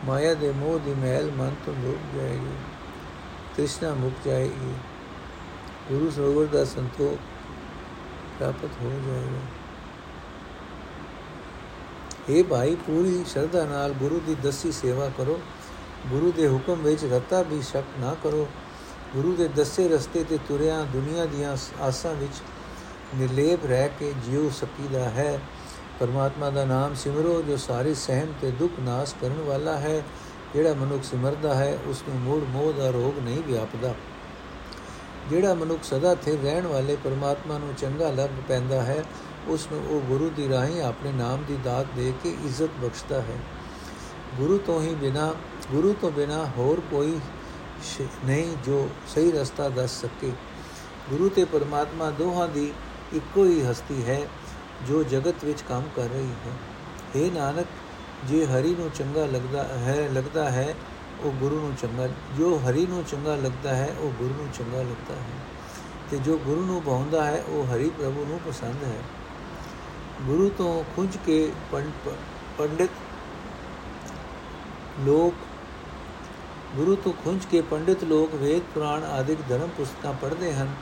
[0.06, 2.56] ਮਾਇਆ ਦੇ ਮੋਹ ਦੀ ਮਹਿਲ ਮਨ ਤੋਂ ਮੁੱਕ ਜਾਏਗੀ,
[3.56, 4.74] ਤ੍ਰਿਸ਼ਨਾ ਮੁੱਕ ਜਾਏਗੀ।
[5.90, 7.20] ਗੁਰੂ ਸਰੋਵਰ ਦਾ ਸੰਤੋਖ
[8.40, 9.42] ਪ੍ਰਾਪਤ ਹੋ ਜਾਏਗਾ।
[12.30, 15.40] ਇਹ ਭਾਈ ਪੂਰੀ ਸ਼ਰਧਾ ਨਾਲ ਗੁਰੂ ਦੀ ਦਸੀ ਸੇਵਾ ਕਰੋ।
[16.10, 18.48] ਗੁਰੂ ਦੇ ਹੁਕਮ ਵਿੱਚ ਰਤਾ ਵੀ ਸ਼ੱਕ ਨਾ ਕਰੋ।
[19.16, 22.42] ਗੁਰੂ ਦੇ ਦੱਸੇ ਰਸਤੇ ਤੇ ਤੁਰਿਆ ਦੁਨੀਆ ਦੀਆਂ ਆਸਾਂ ਵਿੱਚ
[23.16, 25.40] ਨਿਰਲੇਪ ਰਹਿ ਕੇ ਜਿਉ ਸਕੀਦਾ ਹੈ।
[26.00, 30.04] ਪਰਮਾਤਮਾ ਦਾ ਨਾਮ ਸਿਮਰੋ, ਜੋ ਸਾਰੇ ਸਹਿਮ ਤੇ ਦੁੱਖ ਨਾਸ਼ ਕਰਨ ਵਾਲਾ ਹੈ।
[30.54, 33.96] ਜਿਹੜਾ ਮਨੁੱਖ ਸਿਮਰਦਾ ਹੈ, ਉਸ ਨੂੰ ਮੂੜ ਮੋਹ ਦਾ ਰੋਗ ਨਹੀਂ ਵਿਆਪਦਾ।
[35.30, 39.04] ਜਿਹੜਾ ਮਨੁੱਖ ਸਦਾ ਸਥਿਰ ਰਹਿਣ ਵਾਲੇ ਪਰਮਾਤਮਾ ਨੂੰ ਚੰਗਾ ਲੱਗ ਪੈਂਦਾ ਹੈ,
[39.48, 43.38] ਉਸ ਨੂੰ ਉਹ ਗੁਰੂ ਦੀ ਰਾਹੀਂ ਆਪਣੇ ਨਾਮ ਦੀ ਦਾਤ ਦੇ ਕੇ ਇੱਜ਼ਤ ਬਖਸ਼ਦਾ ਹੈ।
[44.38, 45.34] ਗੁਰੂ ਤੋਂ ਹੀ ਬਿਨਾ,
[45.72, 47.20] ਗੁਰੂ ਤੋਂ ਬਿਨਾ ਹੋਰ ਕੋਈ
[48.26, 50.32] ਨਹੀਂ ਜੋ ਸਹੀ ਰਸਤਾ ਦੱਸ ਸਕੇ।
[51.10, 52.72] ਗੁਰੂ ਤੇ ਪਰਮਾਤਮਾ ਦੋਹਾਂ ਦੀ
[53.14, 54.22] ਇੱਕੋ ਹੀ ਹਸਤੀ ਹੈ,
[54.88, 56.54] ਜੋ ਜਗਤ ਵਿੱਚ ਕੰਮ ਕਰ ਰਹੀ ਹੈ।
[57.16, 57.66] हे ਨਾਨਕ,
[58.26, 60.76] ਜੇ ਹਰੀ ਨੂੰ ਚੰਗਾ ਲੱਗਦਾ ਹੈ ਲੱਗਦਾ ਹੈ,
[61.24, 65.16] ਉਹ ਗੁਰੂ ਨੂੰ ਚੰਗਾ, ਜੋ ਹਰੀ ਨੂੰ ਚੰਗਾ ਲੱਗਦਾ ਹੈ, ਉਹ ਗੁਰੂ ਨੂੰ ਚੰਗਾ ਲੱਗਦਾ
[65.16, 65.38] ਹੈ।
[66.12, 69.02] ਤੇ ਜੋ ਗੁਰੂ ਨੂੰ ਭਾਉਂਦਾ ਹੈ, ਉਹ ਹਰੀ ਪ੍ਰਭੂ ਨੂੰ ਪਸੰਦ ਹੈ।
[70.22, 72.90] ਗੁਰੂ ਤੋਂ ਖੁੰਝ ਕੇ ਪੰਡਿਤ
[75.00, 75.34] ਲੋਕ,
[76.76, 80.74] ਗੁਰੂ ਤੋਂ ਖੁੰਝ ਕੇ ਪੰਡਿਤ ਲੋਕ ਵੇਦ, ਪੁਰਾਣ ਆਦਿਕ ਧਰਮ ਪੁਸਤਕਾਂ ਪੜ੍ਹਦੇ ਹਨ,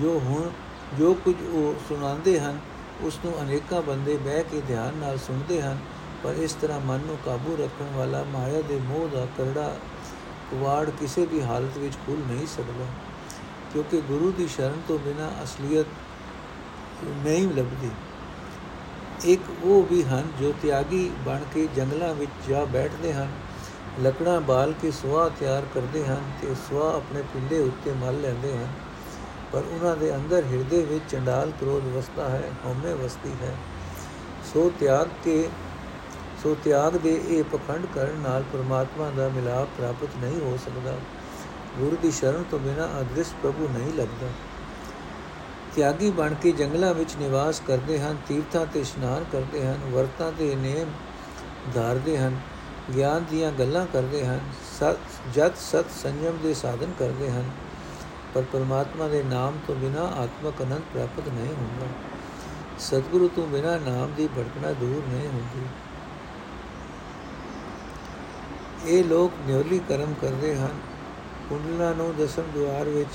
[0.00, 0.50] ਜੋ ਹੁਣ,
[0.98, 2.58] ਜੋ ਕੁਝ ਉਹ ਸੁਣਾਉਂਦੇ ਹਨ
[3.04, 5.78] ਉਸ ਨੂੰ ਅਨੇਕਾਂ ਬੰਦੇ ਬਹਿ ਕੇ ਧਿਆਨ ਨਾਲ ਸੁਣਦੇ ਹਨ,
[6.22, 9.74] ਪਰ ਇਸ ਤਰ੍ਹਾਂ ਮਨ ਨੂੰ ਕਾਬੂ ਰੱਖਣ ਵਾਲਾ ਮਾਇਆ ਦੇ ਮੋਹ ਦਾ ਕਰੜਾ
[10.50, 12.86] ਕੁਵਾੜ ਕਿਸੇ ਵੀ ਹਾਲਤ ਵਿੱਚ ਖੁੱਲ ਨਹੀਂ ਸਕਦਾ,
[13.72, 15.86] ਕਿਉਂਕਿ ਗੁਰੂ ਦੀ ਸ਼ਰਨ ਤੋਂ ਬਿਨਾ ਅਸਲੀਅਤ
[17.24, 17.90] ਨਹੀਂ ਲੱਭਦੀ।
[19.24, 23.28] ਇੱਕ ਉਹ ਵੀ ਹਨ ਜੋ ਤਿਆਗੀ ਬਣ ਕੇ ਜੰਗਲਾਂ ਵਿੱਚ ਜਾ ਬੈਠਦੇ ਹਨ,
[24.00, 28.68] ਲੱਕੜਾਂ ਬਾਲ ਕੇ ਸੁਆ ਤਿਆਰ ਕਰਦੇ ਹਨ ਤੇ ਸੁਆ ਆਪਣੇ ਪਿੰਡੇ ਉੱਤੇ ਮਲ ਲੈਂਦੇ ਹਨ।
[29.52, 33.56] ਪਰ ਉਹਨਾਂ ਦੇ ਅੰਦਰ ਹਿਰਦੇ ਵਿੱਚ ਚੰਡਾਲ ਕ੍ਰੋਧ ਵਸਦਾ ਹੈ, ਹਉਮੈ ਵਸਦੀ ਹੈ।
[34.54, 35.48] ਸੋ ਤਿਆਗ ਕੇ,
[36.42, 40.96] ਸੋ ਤਿਆਗ ਦੇ ਇਹ ਪਖੰਡ ਕਰਨ ਨਾਲ ਪ੍ਰਮਾਤਮਾ ਦਾ ਮਿਲਾਪ ਪ੍ਰਾਪਤ ਨਹੀਂ ਹੋ ਸਕਦਾ।
[41.78, 44.28] ਗੁਰੂ ਦੀ ਸ਼ਰਨ ਤੋਂ ਬਿਨਾ ਅਦ੍ਰਿਸ਼ ਪ੍ਰਭੂ ਨਹੀਂ ਲੱਗਦਾ
[45.76, 50.54] ਤਿਆਗੀ ਬਣ ਕੇ ਜੰਗਲਾਂ ਵਿੱਚ ਨਿਵਾਸ ਕਰਦੇ ਹਨ, ਤੀਰਥਾਂ ਤੇ ਇਸ਼ਨਾਨ ਕਰਦੇ ਹਨ, ਵਰਤਾਂ ਤੇ
[50.54, 50.90] ਨੇਮ
[51.74, 52.40] ਧਾਰਦੇ ਹਨ,
[52.96, 54.40] ਗਿਆਨ ਦੀਆਂ ਗੱਲਾਂ ਕਰਦੇ ਹਨ,
[54.80, 54.98] ਸਤ
[55.34, 57.50] ਜਤ ਸਤ ਸੰਯਮ ਦੇ ਸਾਧਨ ਕਰਦੇ ਹਨ,
[58.34, 61.86] ਪਰ ਪਰਮਾਤਮਾ ਦੇ ਨਾਮ ਤੋਂ ਬਿਨਾ ਆਤਮਕ ਅਨੰਦ ਪ੍ਰਾਪਤ ਨਹੀਂ ਹੁੰਦਾ।
[62.78, 65.66] ਸਤਿਗੁਰੂ ਤੋਂ ਬਿਨਾ ਨਾਮ ਦੀ ਭਟਕਣਾ ਦੂਰ ਨਹੀਂ ਹੁੰਦੀ।
[68.84, 70.78] ਇਹ ਲੋਕ ਨਿਉਲੀ ਕਰਮ ਕਰਦੇ ਹਨ।
[71.48, 73.10] ਕੁੰਡਲਾ ਨੂੰ ਦਸਮ ਦੁਆਰ ਵਿੱਚ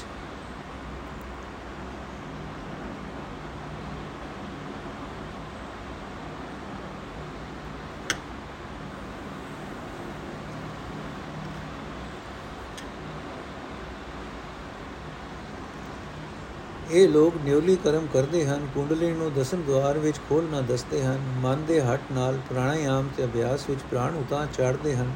[16.92, 21.66] ਇਹ ਲੋਕ ਨਿਉਲੀ ਕਰਮ ਕਰਦੇ ਹਨ, ਕੁੰਡਲੀ ਨੂੰ ਦਸਮ ਦਵਾਰ ਵਿੱਚ ਖੋਲਣਾ ਦੱਸਦੇ ਹਨ, ਮਨ
[21.66, 25.14] ਦੇ ਹੱਟ ਨਾਲ ਪ੍ਰਾਣਾਯਾਮ ਤੇ ਅਭਿਆਸ ਵਿੱਚ ਪ੍ਰਾਣ ਉਤਾਂ ਚਾੜਦੇ ਹਨ,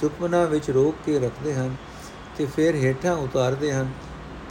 [0.00, 1.76] ਸੁਖਮਨਾ ਵਿੱਚ ਰੋਕ ਕੇ ਰੱਖਦੇ ਹਨ
[2.36, 3.92] ਤੇ ਫਿਰ ਹੇਠਾਂ ਉਤਾਰਦੇ ਹਨ।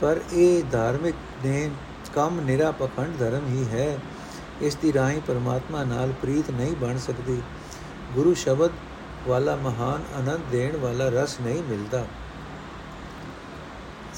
[0.00, 1.70] ਪਰ ਇਹ ਧਾਰਮਿਕ ਨੇ
[2.14, 3.98] ਕੰਮ ਨਿਰਾ ਪਖੰਡ ਧਰਮ ਹੀ ਹੈ।
[4.60, 7.42] ਇਸ ਦੀ ਰਾਹੀਂ ਪਰਮਾਤਮਾ ਨਾਲ ਪ੍ਰੀਤ ਨਹੀਂ ਬਣ ਸਕਦੀ।
[8.14, 8.70] ਗੁਰੂ ਸ਼ਬਦ
[9.28, 12.06] ਵਾਲਾ ਮਹਾਨ ਆਨੰਦ ਦੇਣ ਵਾਲਾ ਰਸ ਨਹੀਂ ਮਿਲਦਾ।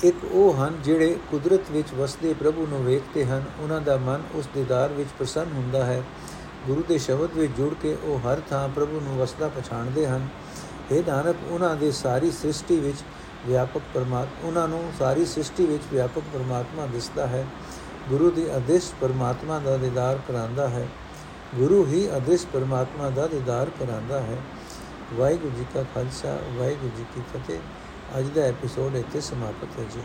[0.03, 4.49] ਇੱਕ ਉਹ ਹਨ ਜਿਹੜੇ ਕੁਦਰਤ ਵਿੱਚ ਵਸਦੇ ਪ੍ਰਭੂ ਨੂੰ ਵੇਖਦੇ ਹਨ। ਉਹਨਾਂ ਦਾ ਮਨ ਉਸ
[4.55, 6.03] ਦੀਦਾਰ ਵਿੱਚ ਪ੍ਰਸੰਨ ਹੁੰਦਾ ਹੈ।
[6.67, 10.29] ਗੁਰੂ ਦੇ ਸ਼ਬਦ ਵਿੱਚ ਜੁੜ ਕੇ ਉਹ ਹਰ ਥਾਂ ਪ੍ਰਭੂ ਨੂੰ ਵਸਦਾ ਪਛਾਣਦੇ ਹਨ।
[10.93, 12.99] ਇਹ ਨਾਨਕ, ਉਹਨਾਂ ਦੇ ਸਾਰੀ ਸ੍ਰਿਸ਼ਟੀ ਵਿੱਚ
[13.47, 17.47] ਵਿਆਪਕ ਪਰਮਾਤਮਾ ਉਹਨਾਂ ਨੂੰ ਸਾਰੀ ਸ੍ਰਿਸ਼ਟੀ ਵਿੱਚ ਵਿਆਪਕ ਪਰਮਾਤਮਾ ਦਿਸਦਾ ਹੈ।
[18.09, 20.89] ਗੁਰੂ ਦੀ ਅਦਿਸ਼ ਪਰਮਾਤਮਾ ਦਾ ਦੀਦਾਰ ਕਰਾਂਦਾ ਹੈ।
[21.55, 24.37] ਗੁਰੂ ਹੀ ਅਦਿਸ਼ ਪਰਮਾਤਮਾ ਦਾ ਦੀਦਾਰ ਕਰਾਂਦਾ ਹੈ।
[25.15, 27.59] ਵਾਹਿਗੁਰੂ ਜੀ ਕਾ ਖਾਲਸਾ, ਵਾਹਿਗੁਰੂ ਜੀ ਕੀ ਫਤਿਹ।
[28.11, 30.03] ਅੱਜ ਦਾ ਐਪੀਸੋਡ ਇੱਥੇ ਸਮਾਪਤ ਹੈ ਜੀ।